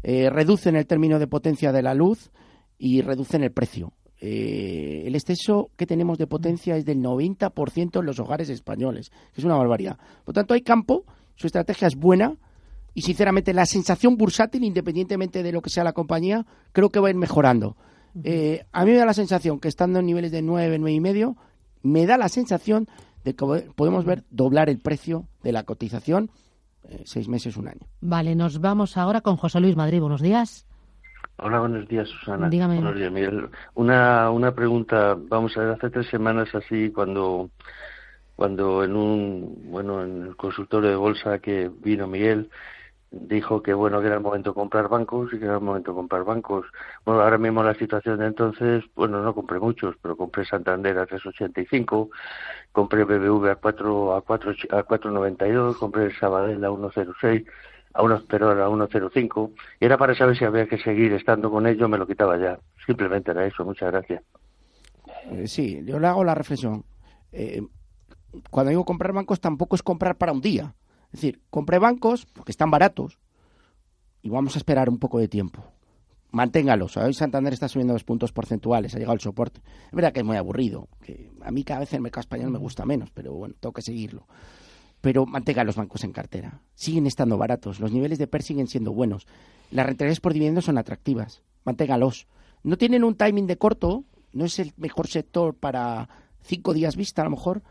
eh, 0.01 0.29
reducen 0.31 0.75
el 0.75 0.87
término 0.87 1.19
de 1.19 1.27
potencia 1.27 1.71
de 1.71 1.83
la 1.83 1.93
luz 1.93 2.31
y 2.79 3.01
reducen 3.01 3.43
el 3.43 3.51
precio. 3.51 3.93
Eh, 4.19 5.03
el 5.05 5.15
exceso 5.15 5.69
que 5.77 5.85
tenemos 5.85 6.17
de 6.17 6.27
potencia 6.27 6.75
es 6.75 6.85
del 6.85 7.01
90% 7.01 7.99
en 7.99 8.05
los 8.05 8.19
hogares 8.19 8.49
españoles, 8.49 9.11
que 9.33 9.41
es 9.41 9.45
una 9.45 9.55
barbaridad. 9.55 9.97
Por 10.25 10.33
tanto, 10.33 10.55
hay 10.55 10.61
campo, 10.61 11.05
su 11.35 11.45
estrategia 11.45 11.87
es 11.87 11.95
buena 11.95 12.35
y 12.95 13.03
sinceramente 13.03 13.53
la 13.53 13.67
sensación 13.67 14.17
bursátil, 14.17 14.63
independientemente 14.63 15.43
de 15.43 15.51
lo 15.51 15.61
que 15.61 15.69
sea 15.69 15.83
la 15.83 15.93
compañía, 15.93 16.45
creo 16.71 16.89
que 16.89 16.99
va 16.99 17.07
a 17.09 17.11
ir 17.11 17.15
mejorando. 17.15 17.77
Eh, 18.23 18.65
a 18.71 18.85
mí 18.85 18.91
me 18.91 18.97
da 18.97 19.05
la 19.05 19.13
sensación 19.13 19.59
que 19.59 19.67
estando 19.67 19.99
en 19.99 20.05
niveles 20.05 20.31
de 20.31 20.41
9, 20.41 20.79
9 20.79 20.91
y 20.93 20.99
medio, 20.99 21.35
me 21.81 22.05
da 22.05 22.17
la 22.17 22.29
sensación 22.29 22.87
de 23.23 23.35
que 23.35 23.45
podemos 23.75 24.05
ver 24.05 24.23
doblar 24.29 24.69
el 24.69 24.79
precio 24.79 25.25
de 25.43 25.51
la 25.51 25.63
cotización 25.63 26.31
eh, 26.89 27.03
seis 27.05 27.27
meses, 27.27 27.57
un 27.57 27.67
año. 27.67 27.81
Vale, 28.01 28.35
nos 28.35 28.61
vamos 28.61 28.97
ahora 28.97 29.21
con 29.21 29.35
José 29.35 29.59
Luis 29.59 29.75
Madrid. 29.75 29.99
Buenos 29.99 30.21
días. 30.21 30.65
Hola, 31.37 31.59
buenos 31.59 31.87
días, 31.87 32.07
Susana. 32.09 32.49
Dígame. 32.49 32.75
Buenos 32.75 32.95
días, 32.95 33.11
Miguel. 33.11 33.49
Una, 33.75 34.29
una 34.31 34.53
pregunta. 34.53 35.15
Vamos 35.17 35.55
a 35.55 35.61
ver, 35.61 35.69
hace 35.71 35.89
tres 35.89 36.07
semanas 36.07 36.49
así, 36.53 36.89
cuando, 36.89 37.49
cuando 38.35 38.83
en 38.83 38.95
un, 38.95 39.71
bueno, 39.71 40.03
en 40.03 40.23
el 40.27 40.35
consultorio 40.35 40.89
de 40.89 40.95
bolsa 40.95 41.39
que 41.39 41.69
vino 41.81 42.07
Miguel, 42.07 42.49
dijo 43.11 43.63
que 43.63 43.73
bueno 43.73 43.99
que 44.01 44.07
era 44.07 44.17
el 44.17 44.21
momento 44.21 44.51
de 44.51 44.55
comprar 44.55 44.87
bancos 44.87 45.33
y 45.33 45.39
que 45.39 45.45
era 45.45 45.55
el 45.55 45.61
momento 45.61 45.91
de 45.91 45.95
comprar 45.95 46.23
bancos. 46.23 46.65
Bueno, 47.05 47.21
ahora 47.21 47.37
mismo 47.37 47.63
la 47.63 47.73
situación 47.73 48.19
de 48.19 48.27
entonces, 48.27 48.83
bueno, 48.95 49.21
no 49.21 49.33
compré 49.33 49.59
muchos, 49.59 49.95
pero 50.01 50.15
compré 50.15 50.45
Santander 50.45 50.97
a 50.97 51.07
3.85, 51.07 52.09
compré 52.71 53.03
BBV 53.03 53.49
a 53.49 53.55
4 53.55 54.15
a 54.15 54.21
4 54.21 54.51
a 54.71 54.85
4.92, 54.85 55.77
compré 55.77 56.13
Sabadell 56.15 56.63
a 56.63 56.69
1.06, 56.69 57.45
a 57.93 58.03
1 58.03 58.23
pero 58.27 58.49
a 58.51 58.69
1.05 58.69 59.51
y 59.79 59.85
era 59.85 59.97
para 59.97 60.15
saber 60.15 60.37
si 60.37 60.45
había 60.45 60.67
que 60.67 60.77
seguir 60.77 61.13
estando 61.13 61.49
con 61.49 61.65
ello, 61.65 61.89
me 61.89 61.97
lo 61.97 62.05
quitaba 62.05 62.37
ya. 62.37 62.59
Simplemente 62.85 63.31
era 63.31 63.45
eso. 63.45 63.65
Muchas 63.65 63.91
gracias. 63.91 64.23
Eh, 65.31 65.47
sí, 65.47 65.81
yo 65.83 65.99
le 65.99 66.07
hago 66.07 66.23
la 66.23 66.35
reflexión. 66.35 66.85
Eh, 67.31 67.61
cuando 68.51 68.69
digo 68.69 68.85
comprar 68.85 69.13
bancos 69.13 69.39
tampoco 69.39 69.75
es 69.75 69.81
comprar 69.81 70.15
para 70.15 70.31
un 70.31 70.41
día 70.41 70.75
es 71.11 71.21
decir, 71.21 71.41
compré 71.49 71.79
bancos 71.79 72.25
porque 72.25 72.51
están 72.51 72.69
baratos 72.69 73.19
y 74.21 74.29
vamos 74.29 74.55
a 74.55 74.59
esperar 74.59 74.89
un 74.89 74.99
poco 74.99 75.19
de 75.19 75.27
tiempo. 75.27 75.63
Manténgalos. 76.31 76.95
Hoy 76.97 77.13
Santander 77.15 77.53
está 77.53 77.67
subiendo 77.67 77.93
dos 77.93 78.03
puntos 78.03 78.31
porcentuales, 78.31 78.93
ha 78.93 78.99
llegado 78.99 79.15
el 79.15 79.19
soporte. 79.19 79.61
Es 79.87 79.93
verdad 79.93 80.13
que 80.13 80.19
es 80.19 80.25
muy 80.25 80.37
aburrido, 80.37 80.87
que 81.01 81.31
a 81.41 81.49
mí 81.49 81.63
cada 81.63 81.79
vez 81.79 81.93
el 81.93 82.01
mercado 82.01 82.21
español 82.21 82.51
me 82.51 82.59
gusta 82.59 82.85
menos, 82.85 83.09
pero 83.11 83.33
bueno, 83.33 83.55
tengo 83.59 83.73
que 83.73 83.81
seguirlo. 83.81 84.27
Pero 85.01 85.25
mantenga 85.25 85.63
los 85.63 85.77
bancos 85.77 86.03
en 86.03 86.11
cartera. 86.11 86.61
Siguen 86.75 87.07
estando 87.07 87.37
baratos, 87.37 87.79
los 87.79 87.91
niveles 87.91 88.19
de 88.19 88.27
PER 88.27 88.43
siguen 88.43 88.67
siendo 88.67 88.93
buenos. 88.93 89.25
Las 89.71 89.87
rentabilidades 89.87 90.19
por 90.19 90.33
dividendos 90.33 90.65
son 90.65 90.77
atractivas. 90.77 91.41
Manténgalos. 91.63 92.27
No 92.61 92.77
tienen 92.77 93.03
un 93.03 93.15
timing 93.15 93.47
de 93.47 93.57
corto, 93.57 94.03
no 94.33 94.45
es 94.45 94.59
el 94.59 94.73
mejor 94.77 95.07
sector 95.07 95.55
para 95.55 96.09
cinco 96.43 96.73
días 96.73 96.95
vista 96.95 97.23
a 97.23 97.25
lo 97.25 97.31
mejor, 97.31 97.63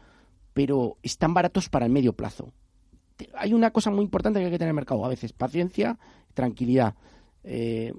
pero 0.55 0.97
están 1.05 1.35
baratos 1.35 1.69
para 1.69 1.87
el 1.87 1.93
medio 1.93 2.15
plazo 2.15 2.53
hay 3.35 3.53
una 3.53 3.71
cosa 3.71 3.91
muy 3.91 4.05
importante 4.05 4.39
que 4.39 4.47
hay 4.47 4.51
que 4.51 4.59
tener 4.59 4.69
en 4.69 4.77
el 4.77 4.81
mercado 4.81 5.05
a 5.05 5.09
veces, 5.09 5.33
paciencia, 5.33 5.99
tranquilidad. 6.35 6.95
Eh, 7.45 7.93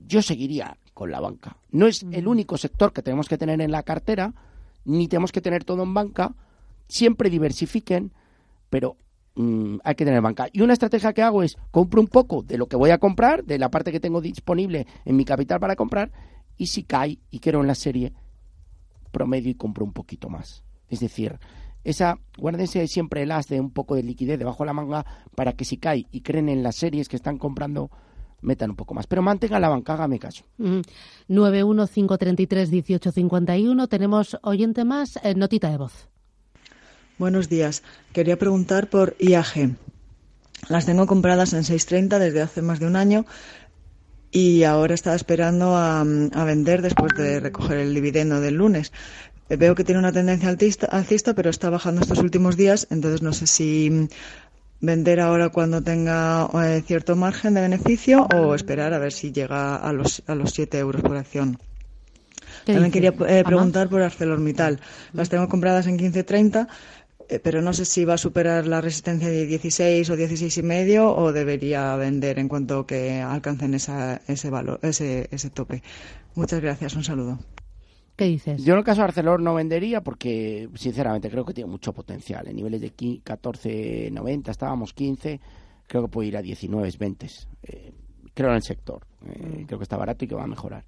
yo 0.00 0.22
seguiría 0.22 0.76
con 0.94 1.10
la 1.10 1.20
banca. 1.20 1.56
No 1.70 1.86
es 1.86 2.04
el 2.10 2.28
único 2.28 2.56
sector 2.56 2.92
que 2.92 3.02
tenemos 3.02 3.28
que 3.28 3.38
tener 3.38 3.60
en 3.60 3.70
la 3.70 3.82
cartera, 3.82 4.34
ni 4.84 5.08
tenemos 5.08 5.32
que 5.32 5.40
tener 5.40 5.64
todo 5.64 5.82
en 5.82 5.94
banca. 5.94 6.34
Siempre 6.88 7.30
diversifiquen, 7.30 8.12
pero 8.70 8.96
mm, 9.34 9.78
hay 9.84 9.94
que 9.94 10.04
tener 10.04 10.20
banca. 10.20 10.48
Y 10.52 10.62
una 10.62 10.72
estrategia 10.72 11.12
que 11.12 11.22
hago 11.22 11.42
es 11.42 11.56
compro 11.70 12.00
un 12.00 12.08
poco 12.08 12.42
de 12.42 12.58
lo 12.58 12.66
que 12.66 12.76
voy 12.76 12.90
a 12.90 12.98
comprar, 12.98 13.44
de 13.44 13.58
la 13.58 13.70
parte 13.70 13.92
que 13.92 14.00
tengo 14.00 14.20
disponible 14.20 14.86
en 15.04 15.16
mi 15.16 15.24
capital 15.24 15.60
para 15.60 15.76
comprar, 15.76 16.10
y 16.56 16.66
si 16.66 16.82
cae 16.82 17.18
y 17.30 17.38
quiero 17.38 17.60
en 17.60 17.66
la 17.66 17.74
serie, 17.74 18.12
promedio 19.10 19.50
y 19.50 19.54
compro 19.54 19.84
un 19.84 19.92
poquito 19.92 20.28
más. 20.28 20.64
Es 20.88 21.00
decir, 21.00 21.38
esa, 21.88 22.18
guárdense 22.36 22.86
siempre 22.86 23.22
el 23.22 23.32
as 23.32 23.48
de 23.48 23.58
un 23.60 23.70
poco 23.70 23.94
de 23.94 24.02
liquidez 24.02 24.38
debajo 24.38 24.62
de 24.62 24.66
la 24.66 24.74
manga 24.74 25.06
para 25.34 25.54
que 25.54 25.64
si 25.64 25.78
cae 25.78 26.04
y 26.12 26.20
creen 26.20 26.50
en 26.50 26.62
las 26.62 26.76
series 26.76 27.08
que 27.08 27.16
están 27.16 27.38
comprando, 27.38 27.90
metan 28.42 28.68
un 28.70 28.76
poco 28.76 28.92
más. 28.92 29.06
Pero 29.06 29.22
mantengan 29.22 29.62
la 29.62 29.70
banca, 29.70 29.94
hágame 29.94 30.18
caso. 30.18 30.44
Mm. 30.58 30.80
915331851. 31.30 33.88
Tenemos 33.88 34.36
oyente 34.42 34.84
más, 34.84 35.18
eh, 35.22 35.34
notita 35.34 35.70
de 35.70 35.78
voz. 35.78 36.10
Buenos 37.16 37.48
días. 37.48 37.82
Quería 38.12 38.38
preguntar 38.38 38.90
por 38.90 39.16
IAG. 39.18 39.74
Las 40.68 40.84
tengo 40.84 41.06
compradas 41.06 41.54
en 41.54 41.62
6.30 41.62 42.18
desde 42.18 42.42
hace 42.42 42.60
más 42.60 42.80
de 42.80 42.86
un 42.86 42.96
año 42.96 43.24
y 44.30 44.64
ahora 44.64 44.94
estaba 44.94 45.16
esperando 45.16 45.74
a, 45.74 46.00
a, 46.00 46.44
vender 46.44 46.82
después 46.82 47.12
de 47.16 47.40
recoger 47.40 47.78
el 47.78 47.94
dividendo 47.94 48.40
del 48.40 48.56
lunes. 48.56 48.92
Veo 49.48 49.74
que 49.74 49.84
tiene 49.84 49.98
una 49.98 50.12
tendencia 50.12 50.48
alcista, 50.48 51.34
pero 51.34 51.48
está 51.50 51.70
bajando 51.70 52.02
estos 52.02 52.18
últimos 52.18 52.56
días, 52.56 52.86
entonces 52.90 53.22
no 53.22 53.32
sé 53.32 53.46
si 53.46 54.08
vender 54.80 55.20
ahora 55.20 55.48
cuando 55.48 55.82
tenga 55.82 56.48
eh, 56.64 56.82
cierto 56.86 57.16
margen 57.16 57.54
de 57.54 57.62
beneficio 57.62 58.28
o 58.34 58.54
esperar 58.54 58.92
a 58.94 58.98
ver 58.98 59.12
si 59.12 59.32
llega 59.32 59.76
a 59.76 59.92
los, 59.92 60.22
a 60.26 60.34
los 60.34 60.52
7 60.52 60.78
euros 60.78 61.02
por 61.02 61.16
acción. 61.16 61.58
También 62.64 62.90
quería 62.90 63.14
eh, 63.26 63.42
preguntar 63.44 63.88
por 63.88 64.02
ArcelorMittal. 64.02 64.80
Las 65.12 65.28
tengo 65.28 65.48
compradas 65.48 65.86
en 65.86 65.98
15.30, 65.98 66.68
eh, 67.28 67.40
pero 67.40 67.62
no 67.62 67.72
sé 67.72 67.84
si 67.84 68.04
va 68.04 68.14
a 68.14 68.18
superar 68.18 68.66
la 68.66 68.80
resistencia 68.80 69.28
de 69.28 69.46
16 69.46 70.10
o 70.10 70.16
16 70.16 70.58
y 70.58 70.62
medio 70.62 71.14
o 71.14 71.32
debería 71.32 71.96
vender 71.96 72.38
en 72.38 72.48
cuanto 72.48 72.86
que 72.86 73.20
alcancen 73.20 73.74
ese 73.74 74.50
valor, 74.50 74.80
ese, 74.82 75.28
ese 75.30 75.50
tope. 75.50 75.82
Muchas 76.34 76.60
gracias. 76.60 76.94
Un 76.94 77.04
saludo. 77.04 77.38
¿Qué 78.18 78.24
dices? 78.24 78.64
Yo 78.64 78.72
en 78.72 78.80
el 78.80 78.84
caso 78.84 79.00
de 79.00 79.04
Arcelor 79.04 79.40
no 79.40 79.54
vendería 79.54 80.00
porque, 80.00 80.68
sinceramente, 80.74 81.30
creo 81.30 81.44
que 81.44 81.54
tiene 81.54 81.70
mucho 81.70 81.92
potencial. 81.92 82.48
En 82.48 82.56
niveles 82.56 82.80
de 82.80 82.92
14,90 82.92 84.50
estábamos 84.50 84.92
15, 84.92 85.40
creo 85.86 86.02
que 86.02 86.08
puede 86.08 86.26
ir 86.26 86.36
a 86.36 86.42
19, 86.42 86.90
20. 86.98 87.26
Eh, 87.62 87.92
creo 88.34 88.48
en 88.50 88.56
el 88.56 88.62
sector. 88.62 89.06
Eh, 89.24 89.60
mm. 89.60 89.66
creo 89.66 89.78
que 89.78 89.84
está 89.84 89.96
barato 89.96 90.24
y 90.24 90.28
que 90.28 90.34
va 90.34 90.42
a 90.42 90.48
mejorar 90.48 90.84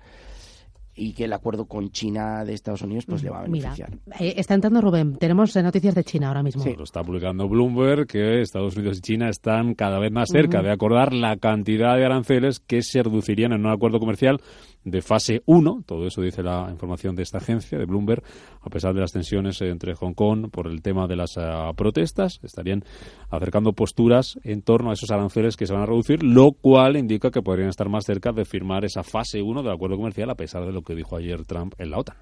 y 1.00 1.14
que 1.14 1.24
el 1.24 1.32
acuerdo 1.32 1.66
con 1.66 1.90
China 1.90 2.44
de 2.44 2.52
Estados 2.52 2.82
Unidos 2.82 3.06
pues 3.06 3.22
le 3.22 3.30
va 3.30 3.38
a 3.38 3.42
beneficiar. 3.42 3.90
Mira, 3.90 4.16
eh, 4.18 4.34
está 4.36 4.54
entrando 4.54 4.80
Rubén. 4.80 5.16
Tenemos 5.16 5.56
noticias 5.56 5.94
de 5.94 6.04
China 6.04 6.28
ahora 6.28 6.42
mismo. 6.42 6.62
Sí. 6.62 6.74
Lo 6.76 6.84
está 6.84 7.02
publicando 7.02 7.48
Bloomberg 7.48 8.06
que 8.06 8.42
Estados 8.42 8.76
Unidos 8.76 8.98
y 8.98 9.00
China 9.00 9.28
están 9.30 9.74
cada 9.74 9.98
vez 9.98 10.12
más 10.12 10.28
cerca 10.30 10.62
de 10.62 10.70
acordar 10.70 11.14
la 11.14 11.36
cantidad 11.36 11.96
de 11.96 12.04
aranceles 12.04 12.60
que 12.60 12.82
se 12.82 13.02
reducirían 13.02 13.52
en 13.52 13.64
un 13.64 13.72
acuerdo 13.72 13.98
comercial 13.98 14.40
de 14.84 15.02
fase 15.02 15.42
1, 15.46 15.82
todo 15.86 16.06
eso 16.06 16.22
dice 16.22 16.42
la 16.42 16.68
información 16.70 17.14
de 17.14 17.22
esta 17.22 17.38
agencia, 17.38 17.78
de 17.78 17.84
Bloomberg, 17.84 18.22
a 18.60 18.70
pesar 18.70 18.94
de 18.94 19.00
las 19.00 19.12
tensiones 19.12 19.60
entre 19.60 19.94
Hong 19.94 20.14
Kong 20.14 20.50
por 20.50 20.66
el 20.66 20.82
tema 20.82 21.06
de 21.06 21.16
las 21.16 21.36
uh, 21.36 21.74
protestas, 21.76 22.40
estarían 22.42 22.84
acercando 23.28 23.72
posturas 23.72 24.38
en 24.42 24.62
torno 24.62 24.90
a 24.90 24.94
esos 24.94 25.10
aranceles 25.10 25.56
que 25.56 25.66
se 25.66 25.74
van 25.74 25.82
a 25.82 25.86
reducir, 25.86 26.22
lo 26.22 26.52
cual 26.52 26.96
indica 26.96 27.30
que 27.30 27.42
podrían 27.42 27.68
estar 27.68 27.88
más 27.88 28.04
cerca 28.04 28.32
de 28.32 28.44
firmar 28.44 28.84
esa 28.84 29.02
fase 29.02 29.42
1 29.42 29.62
del 29.62 29.72
acuerdo 29.72 29.96
comercial, 29.96 30.30
a 30.30 30.34
pesar 30.34 30.64
de 30.64 30.72
lo 30.72 30.82
que 30.82 30.94
dijo 30.94 31.16
ayer 31.16 31.44
Trump 31.44 31.74
en 31.78 31.90
la 31.90 31.98
OTAN. 31.98 32.16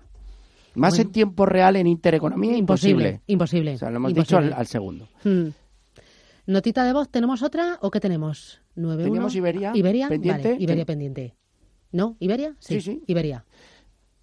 Más 0.75 0.99
en 0.99 1.11
tiempo 1.11 1.45
real 1.47 1.77
en 1.77 1.87
intereconomía, 1.87 2.57
imposible. 2.57 3.21
Imposible. 3.27 3.75
O 3.75 3.79
sea, 3.79 3.91
lo 3.91 3.97
hemos 3.97 4.15
dicho 4.15 4.37
al, 4.37 4.67
segundo. 4.67 5.09
Hmm. 5.25 5.49
Notita 6.47 6.85
de 6.85 6.93
voz, 6.93 7.09
¿tenemos 7.09 7.43
otra 7.43 7.79
o 7.83 7.91
qué 7.91 8.01
tenemos? 8.01 8.61
Tenemos 8.75 9.35
Iberia, 9.35 9.73
Iberia 9.75 10.09
pendiente. 10.09 10.57
Iberia 10.59 10.85
pendiente. 10.85 11.35
¿No? 11.93 12.17
¿Iberia? 12.19 12.57
Sí, 12.59 12.81
sí, 12.81 13.03
Iberia. 13.07 13.45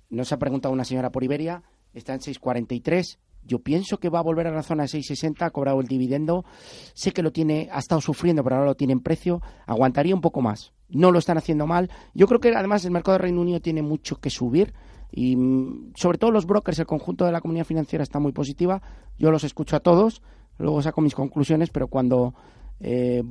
Nos 0.09 0.31
ha 0.31 0.37
preguntado 0.37 0.73
una 0.73 0.85
señora 0.85 1.11
por 1.11 1.23
Iberia, 1.23 1.63
está 1.93 2.13
en 2.13 2.19
6.43. 2.19 3.17
Yo 3.43 3.59
pienso 3.59 3.99
que 3.99 4.09
va 4.09 4.19
a 4.19 4.23
volver 4.23 4.47
a 4.47 4.51
la 4.51 4.63
zona 4.63 4.83
de 4.83 4.89
6.60, 4.89 5.45
ha 5.45 5.51
cobrado 5.51 5.79
el 5.79 5.87
dividendo. 5.87 6.45
Sé 6.93 7.11
que 7.11 7.21
lo 7.21 7.31
tiene, 7.31 7.69
ha 7.71 7.79
estado 7.79 8.01
sufriendo, 8.01 8.43
pero 8.43 8.55
ahora 8.55 8.67
lo 8.67 8.75
tiene 8.75 8.93
en 8.93 9.01
precio. 9.01 9.41
Aguantaría 9.67 10.15
un 10.15 10.21
poco 10.21 10.41
más. 10.41 10.73
No 10.89 11.11
lo 11.11 11.19
están 11.19 11.37
haciendo 11.37 11.67
mal. 11.67 11.91
Yo 12.13 12.27
creo 12.27 12.39
que 12.39 12.49
además 12.55 12.85
el 12.85 12.91
mercado 12.91 13.17
de 13.17 13.23
Reino 13.23 13.41
Unido 13.41 13.59
tiene 13.59 13.81
mucho 13.83 14.17
que 14.17 14.29
subir 14.29 14.73
y 15.11 15.35
mm, 15.35 15.93
sobre 15.95 16.17
todo 16.17 16.31
los 16.31 16.45
brokers, 16.45 16.79
el 16.79 16.85
conjunto 16.85 17.25
de 17.25 17.31
la 17.31 17.41
comunidad 17.41 17.65
financiera 17.65 18.03
está 18.03 18.19
muy 18.19 18.31
positiva. 18.31 18.81
Yo 19.17 19.31
los 19.31 19.43
escucho 19.43 19.75
a 19.75 19.79
todos, 19.79 20.21
luego 20.57 20.81
saco 20.81 21.01
mis 21.01 21.15
conclusiones, 21.15 21.69
pero 21.69 21.87
cuando 21.87 22.33
eh, 22.79 23.23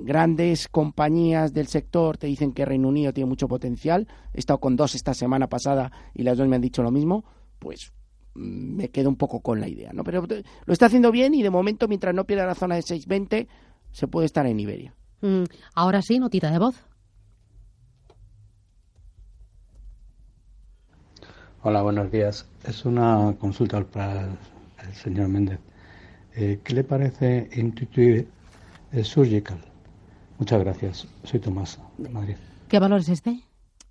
grandes 0.00 0.68
compañías 0.68 1.52
del 1.52 1.66
sector 1.66 2.16
te 2.16 2.26
dicen 2.26 2.52
que 2.52 2.64
Reino 2.64 2.88
Unido 2.88 3.12
tiene 3.12 3.28
mucho 3.28 3.48
potencial. 3.48 4.08
He 4.34 4.38
estado 4.38 4.60
con 4.60 4.76
dos 4.76 4.94
esta 4.94 5.14
semana 5.14 5.48
pasada 5.48 5.90
y 6.14 6.22
las 6.22 6.38
dos 6.38 6.48
me 6.48 6.56
han 6.56 6.62
dicho 6.62 6.82
lo 6.82 6.90
mismo. 6.90 7.24
Pues 7.58 7.92
mm, 8.34 8.76
me 8.76 8.88
quedo 8.90 9.08
un 9.08 9.16
poco 9.16 9.40
con 9.40 9.60
la 9.60 9.68
idea, 9.68 9.92
¿no? 9.92 10.04
Pero 10.04 10.26
lo 10.64 10.72
está 10.72 10.86
haciendo 10.86 11.10
bien 11.10 11.34
y 11.34 11.42
de 11.42 11.50
momento, 11.50 11.88
mientras 11.88 12.14
no 12.14 12.24
pierda 12.24 12.46
la 12.46 12.54
zona 12.54 12.76
de 12.76 12.82
6.20, 12.82 13.48
se 13.90 14.08
puede 14.08 14.26
estar 14.26 14.46
en 14.46 14.58
Iberia. 14.58 14.94
Mm, 15.20 15.44
ahora 15.74 16.02
sí, 16.02 16.18
notita 16.18 16.50
de 16.50 16.58
voz. 16.58 16.74
Hola, 21.64 21.82
buenos 21.82 22.10
días. 22.10 22.44
Es 22.64 22.84
una 22.84 23.36
consulta 23.38 23.84
para 23.84 24.26
el, 24.82 24.94
señor 24.94 25.28
Méndez. 25.28 25.60
Eh, 26.34 26.58
¿Qué 26.64 26.74
le 26.74 26.82
parece 26.82 27.48
Intuitive 27.54 28.26
Surgical. 29.02 29.58
Muchas 30.38 30.60
gracias. 30.60 31.08
Soy 31.24 31.40
Tomás, 31.40 31.80
de 31.98 32.08
Madrid. 32.08 32.34
¿Qué 32.68 32.78
valor 32.78 33.00
es 33.00 33.08
este? 33.08 33.40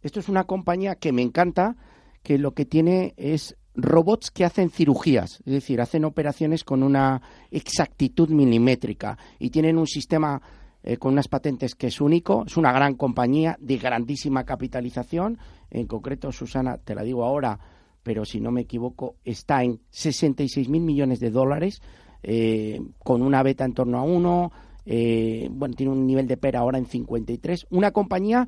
Esto 0.01 0.19
es 0.19 0.29
una 0.29 0.43
compañía 0.45 0.95
que 0.95 1.11
me 1.11 1.21
encanta, 1.21 1.75
que 2.23 2.37
lo 2.37 2.53
que 2.53 2.65
tiene 2.65 3.13
es 3.17 3.55
robots 3.75 4.31
que 4.31 4.45
hacen 4.45 4.69
cirugías, 4.69 5.41
es 5.45 5.53
decir, 5.53 5.81
hacen 5.81 6.05
operaciones 6.05 6.63
con 6.63 6.83
una 6.83 7.21
exactitud 7.51 8.29
milimétrica 8.29 9.17
y 9.39 9.49
tienen 9.49 9.77
un 9.77 9.87
sistema 9.87 10.41
eh, 10.83 10.97
con 10.97 11.13
unas 11.13 11.27
patentes 11.27 11.75
que 11.75 11.87
es 11.87 12.01
único, 12.01 12.43
es 12.45 12.57
una 12.57 12.71
gran 12.71 12.95
compañía 12.95 13.55
de 13.59 13.77
grandísima 13.77 14.43
capitalización, 14.43 15.37
en 15.69 15.87
concreto, 15.87 16.31
Susana, 16.31 16.77
te 16.77 16.95
la 16.95 17.03
digo 17.03 17.23
ahora, 17.23 17.59
pero 18.03 18.25
si 18.25 18.41
no 18.41 18.51
me 18.51 18.61
equivoco, 18.61 19.15
está 19.23 19.63
en 19.63 19.79
66 19.91 20.67
mil 20.69 20.81
millones 20.81 21.19
de 21.19 21.29
dólares, 21.29 21.81
eh, 22.23 22.81
con 22.99 23.21
una 23.21 23.43
beta 23.43 23.63
en 23.63 23.73
torno 23.73 23.99
a 23.99 24.03
uno, 24.03 24.51
eh, 24.85 25.49
bueno, 25.51 25.75
tiene 25.75 25.91
un 25.91 26.07
nivel 26.07 26.27
de 26.27 26.37
PER 26.37 26.57
ahora 26.57 26.77
en 26.77 26.85
53, 26.85 27.67
una 27.69 27.91
compañía 27.91 28.47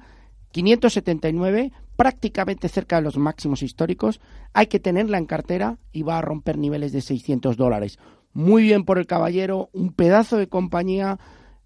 579, 0.52 1.72
prácticamente 1.96 2.70
cerca 2.70 2.98
de 2.98 3.02
los 3.02 3.18
máximos 3.18 3.64
históricos, 3.64 4.22
hay 4.54 4.68
que 4.68 4.80
tenerla 4.80 5.18
en 5.18 5.26
cartera 5.26 5.78
y 5.92 6.04
va 6.04 6.20
a 6.20 6.22
romper 6.22 6.58
niveles 6.58 6.92
de 6.92 7.02
600 7.02 7.58
dólares. 7.58 7.98
Muy 8.34 8.64
bien 8.64 8.84
por 8.84 8.98
el 8.98 9.08
caballero, 9.08 9.70
un 9.74 9.94
pedazo 9.94 10.38
de 10.38 10.48
compañía, 10.48 11.20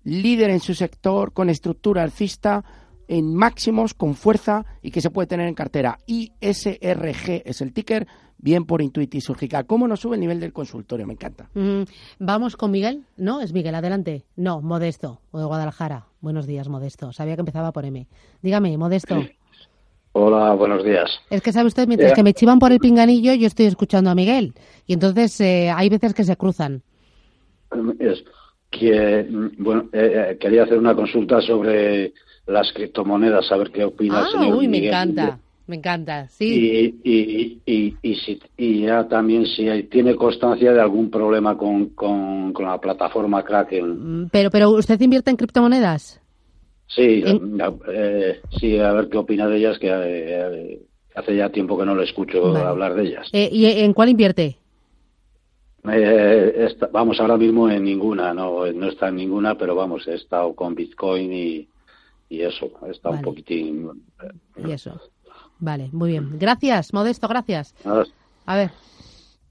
líder 0.04 0.50
en 0.50 0.60
su 0.60 0.74
sector, 0.74 1.34
con 1.34 1.50
estructura 1.50 2.04
alcista, 2.04 2.64
en 3.08 3.34
máximos, 3.36 3.94
con 3.94 4.16
fuerza 4.16 4.66
y 4.82 4.92
que 4.92 5.02
se 5.02 5.10
puede 5.10 5.28
tener 5.28 5.48
en 5.48 5.54
cartera. 5.56 5.98
ISRG 6.08 7.42
es 7.46 7.62
el 7.62 7.74
ticker, 7.74 8.08
bien 8.38 8.66
por 8.66 8.82
Intuitive 8.82 9.22
Surgical. 9.22 9.66
¿Cómo 9.66 9.88
nos 9.88 10.00
sube 10.02 10.16
el 10.16 10.22
nivel 10.22 10.40
del 10.40 10.54
consultorio? 10.54 11.08
Me 11.08 11.14
encanta. 11.14 11.50
Mm, 11.54 11.84
Vamos 12.20 12.56
con 12.56 12.72
Miguel. 12.72 13.04
No, 13.18 13.42
es 13.42 13.54
Miguel, 13.54 13.76
adelante. 13.76 14.26
No, 14.36 14.62
Modesto, 14.62 15.22
o 15.32 15.40
de 15.40 15.46
Guadalajara. 15.46 16.06
Buenos 16.22 16.46
días, 16.48 16.68
Modesto. 16.70 17.12
Sabía 17.14 17.36
que 17.36 17.42
empezaba 17.42 17.72
por 17.72 17.86
M. 17.86 18.08
Dígame, 18.42 18.78
Modesto. 18.78 19.24
Hola, 20.14 20.54
buenos 20.56 20.84
días. 20.84 21.12
Es 21.30 21.42
que 21.42 21.52
sabe 21.54 21.68
usted, 21.68 21.88
mientras 21.88 22.12
Eh. 22.12 22.16
que 22.16 22.24
me 22.24 22.34
chivan 22.34 22.58
por 22.60 22.72
el 22.72 22.80
pinganillo, 22.80 23.34
yo 23.36 23.46
estoy 23.46 23.68
escuchando 23.68 24.10
a 24.10 24.16
Miguel. 24.16 24.54
Y 24.88 24.94
entonces 24.94 25.40
eh, 25.42 25.70
hay 25.70 25.90
veces 25.90 26.14
que 26.16 26.24
se 26.24 26.36
cruzan. 26.36 26.82
Es 28.00 28.24
que, 28.72 29.28
mm, 29.30 29.64
bueno, 29.64 29.90
eh, 29.94 30.32
eh, 30.32 30.38
quería 30.40 30.64
hacer 30.64 30.78
una 30.80 30.96
consulta 30.96 31.40
sobre 31.42 32.14
las 32.48 32.72
criptomonedas, 32.74 33.52
a 33.52 33.58
ver 33.58 33.72
qué 33.72 33.84
opina 33.84 34.22
Ah, 34.22 34.28
señor 34.32 34.56
uy, 34.58 34.68
me 34.68 34.88
encanta. 34.88 35.40
Me 35.68 35.76
encanta, 35.76 36.28
sí. 36.30 36.46
Y, 37.04 37.12
y, 37.12 37.62
y, 37.66 37.98
y, 38.02 38.16
si, 38.16 38.40
y 38.56 38.82
ya 38.84 39.06
también 39.10 39.46
si 39.46 39.68
hay- 39.68 39.84
tiene 39.84 40.16
constancia 40.16 40.72
de 40.72 40.80
algún 40.80 41.12
problema 41.12 41.58
con, 41.58 41.88
con, 41.90 42.54
con 42.54 42.66
la 42.66 42.80
plataforma 42.80 43.44
Kraken. 43.44 44.24
Mm, 44.24 44.30
Pero, 44.32 44.50
pero 44.50 44.70
¿usted 44.72 45.00
invierte 45.02 45.30
en 45.30 45.36
criptomonedas? 45.36 46.22
Sí, 46.88 47.22
eh, 47.26 48.42
sí, 48.50 48.80
a 48.80 48.94
ver 48.94 49.10
qué 49.10 49.18
opina 49.18 49.46
de 49.50 49.58
ellas, 49.58 49.78
que 49.78 49.90
eh, 49.92 50.80
hace 51.16 51.36
ya 51.36 51.50
tiempo 51.50 51.78
que 51.78 51.86
no 51.86 51.96
le 51.96 52.06
escucho 52.06 52.42
Vale. 52.54 52.66
hablar 52.66 52.96
de 52.96 53.04
ellas. 53.04 53.28
Eh, 53.34 53.50
¿Y 53.52 53.66
en 53.66 53.92
cuál 53.92 54.08
invierte? 54.08 54.56
Eh, 55.90 56.54
esta- 56.70 56.88
vamos, 56.88 57.20
ahora 57.20 57.36
mismo 57.38 57.70
en 57.70 57.84
ninguna, 57.84 58.34
no, 58.34 58.66
no 58.72 58.88
está 58.88 59.10
en 59.10 59.18
ninguna, 59.18 59.58
pero 59.58 59.76
vamos, 59.76 60.08
he 60.08 60.16
estado 60.16 60.54
con 60.56 60.76
Bitcoin 60.76 61.32
y, 61.34 61.68
y 62.30 62.42
eso, 62.42 62.66
estado 62.90 63.16
Vale. 63.16 63.18
un 63.18 63.22
poquitín. 63.22 64.06
Y 64.58 64.72
eso. 64.72 65.00
Vale, 65.60 65.90
muy 65.92 66.12
bien. 66.12 66.38
Gracias, 66.38 66.94
Modesto, 66.94 67.28
gracias. 67.28 67.74
A 68.46 68.56
ver. 68.56 68.72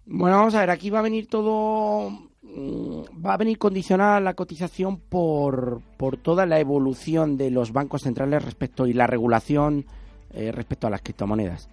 Bueno, 0.06 0.36
vamos 0.36 0.54
a 0.54 0.60
ver, 0.60 0.70
aquí 0.70 0.88
va 0.88 1.00
a 1.00 1.02
venir 1.02 1.26
todo, 1.28 2.10
mm, 2.42 3.24
va 3.24 3.34
a 3.34 3.36
venir 3.36 3.58
condicionada 3.58 4.20
la 4.20 4.34
cotización 4.34 4.98
por, 4.98 5.80
por 5.96 6.16
toda 6.16 6.46
la 6.46 6.60
evolución 6.60 7.36
de 7.36 7.50
los 7.50 7.72
bancos 7.72 8.02
centrales 8.02 8.44
respecto 8.44 8.86
y 8.86 8.92
la 8.92 9.08
regulación 9.08 9.84
eh, 10.32 10.52
respecto 10.52 10.86
a 10.86 10.90
las 10.90 11.02
criptomonedas. 11.02 11.68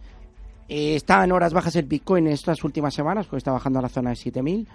Eh, 0.70 0.96
está 0.96 1.24
en 1.24 1.32
horas 1.32 1.54
bajas 1.54 1.76
el 1.76 1.86
Bitcoin 1.86 2.26
en 2.28 2.34
estas 2.34 2.64
últimas 2.64 2.94
semanas, 2.94 3.26
porque 3.26 3.38
está 3.40 3.52
bajando 3.52 3.80
a 3.80 3.82
la 3.82 3.90
zona 3.90 4.12
de 4.12 4.16
7000. 4.16 4.68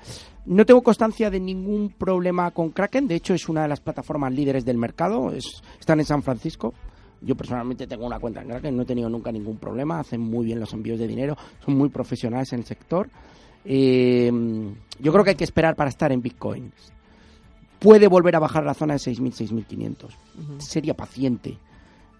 No 0.46 0.64
tengo 0.66 0.82
constancia 0.82 1.30
de 1.30 1.40
ningún 1.40 1.90
problema 1.90 2.50
con 2.50 2.70
Kraken, 2.70 3.08
de 3.08 3.14
hecho 3.16 3.34
es 3.34 3.48
una 3.48 3.62
de 3.62 3.68
las 3.68 3.80
plataformas 3.80 4.32
líderes 4.32 4.64
del 4.64 4.76
mercado, 4.78 5.32
es- 5.32 5.62
están 5.80 5.98
en 6.00 6.06
San 6.06 6.22
Francisco. 6.22 6.74
Yo 7.20 7.34
personalmente 7.34 7.86
tengo 7.86 8.06
una 8.06 8.20
cuenta 8.20 8.42
en 8.42 8.48
Kraken, 8.48 8.76
no 8.76 8.82
he 8.82 8.86
tenido 8.86 9.08
nunca 9.08 9.32
ningún 9.32 9.56
problema, 9.56 9.98
hacen 9.98 10.20
muy 10.20 10.46
bien 10.46 10.60
los 10.60 10.72
envíos 10.72 10.98
de 11.00 11.08
dinero, 11.08 11.36
son 11.64 11.76
muy 11.76 11.88
profesionales 11.88 12.52
en 12.52 12.60
el 12.60 12.64
sector. 12.64 13.08
Eh, 13.64 14.30
yo 15.00 15.12
creo 15.12 15.24
que 15.24 15.30
hay 15.30 15.36
que 15.36 15.44
esperar 15.44 15.74
para 15.74 15.90
estar 15.90 16.12
en 16.12 16.22
Bitcoin. 16.22 16.72
Puede 17.78 18.08
volver 18.08 18.34
a 18.36 18.40
bajar 18.40 18.62
a 18.62 18.66
la 18.66 18.74
zona 18.74 18.94
de 18.94 18.98
6.000, 19.00 19.32
6.500. 19.32 20.10
Sería 20.58 20.94
paciente. 20.94 21.58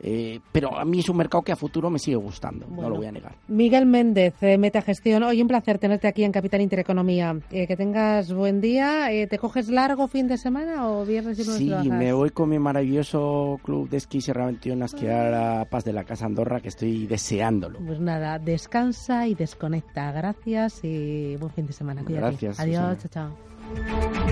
Eh, 0.00 0.38
pero 0.52 0.78
a 0.78 0.84
mí 0.84 1.00
es 1.00 1.08
un 1.08 1.16
mercado 1.16 1.42
que 1.42 1.50
a 1.50 1.56
futuro 1.56 1.90
me 1.90 1.98
sigue 1.98 2.16
gustando, 2.16 2.66
no 2.68 2.88
lo 2.88 2.96
voy 2.96 3.06
a 3.06 3.12
negar. 3.12 3.34
Miguel 3.48 3.84
Méndez, 3.87 4.34
eh, 4.42 4.56
Metagestión. 4.56 5.22
Oye, 5.24 5.42
un 5.42 5.48
placer 5.48 5.78
tenerte 5.78 6.06
aquí 6.06 6.22
en 6.24 6.30
Capital 6.32 6.61
Intereconomía. 6.61 7.37
Eh, 7.50 7.66
que 7.66 7.76
tengas 7.76 8.32
buen 8.32 8.61
día. 8.61 9.11
Eh, 9.12 9.26
¿Te 9.26 9.38
coges 9.38 9.68
largo 9.68 10.06
fin 10.06 10.28
de 10.28 10.37
semana 10.38 10.88
o 10.88 11.04
viernes 11.04 11.38
y 11.40 11.42
lunes 11.44 11.58
Sí, 11.58 11.66
trabajas? 11.68 11.92
me 11.92 12.12
voy 12.12 12.30
con 12.30 12.48
mi 12.48 12.58
maravilloso 12.58 13.58
club 13.64 13.88
de 13.88 13.96
esquí 13.96 14.20
Sierra 14.20 14.46
21 14.46 14.82
a 14.84 14.87
esquiar 14.87 15.34
a 15.34 15.64
Paz 15.64 15.84
de 15.84 15.92
la 15.92 16.04
Casa 16.04 16.26
Andorra, 16.26 16.61
que 16.61 16.68
estoy 16.68 17.06
deseándolo. 17.06 17.80
Pues 17.84 17.98
nada, 18.00 18.38
descansa 18.38 19.26
y 19.26 19.34
desconecta. 19.34 20.12
Gracias 20.12 20.80
y 20.84 21.37
buen 21.37 21.52
fin 21.52 21.66
de 21.66 21.72
semana. 21.72 22.04
Cuídate. 22.04 22.26
Gracias, 22.46 22.61
Adiós, 22.61 22.98
Susana. 23.02 23.34
chao, 23.34 23.37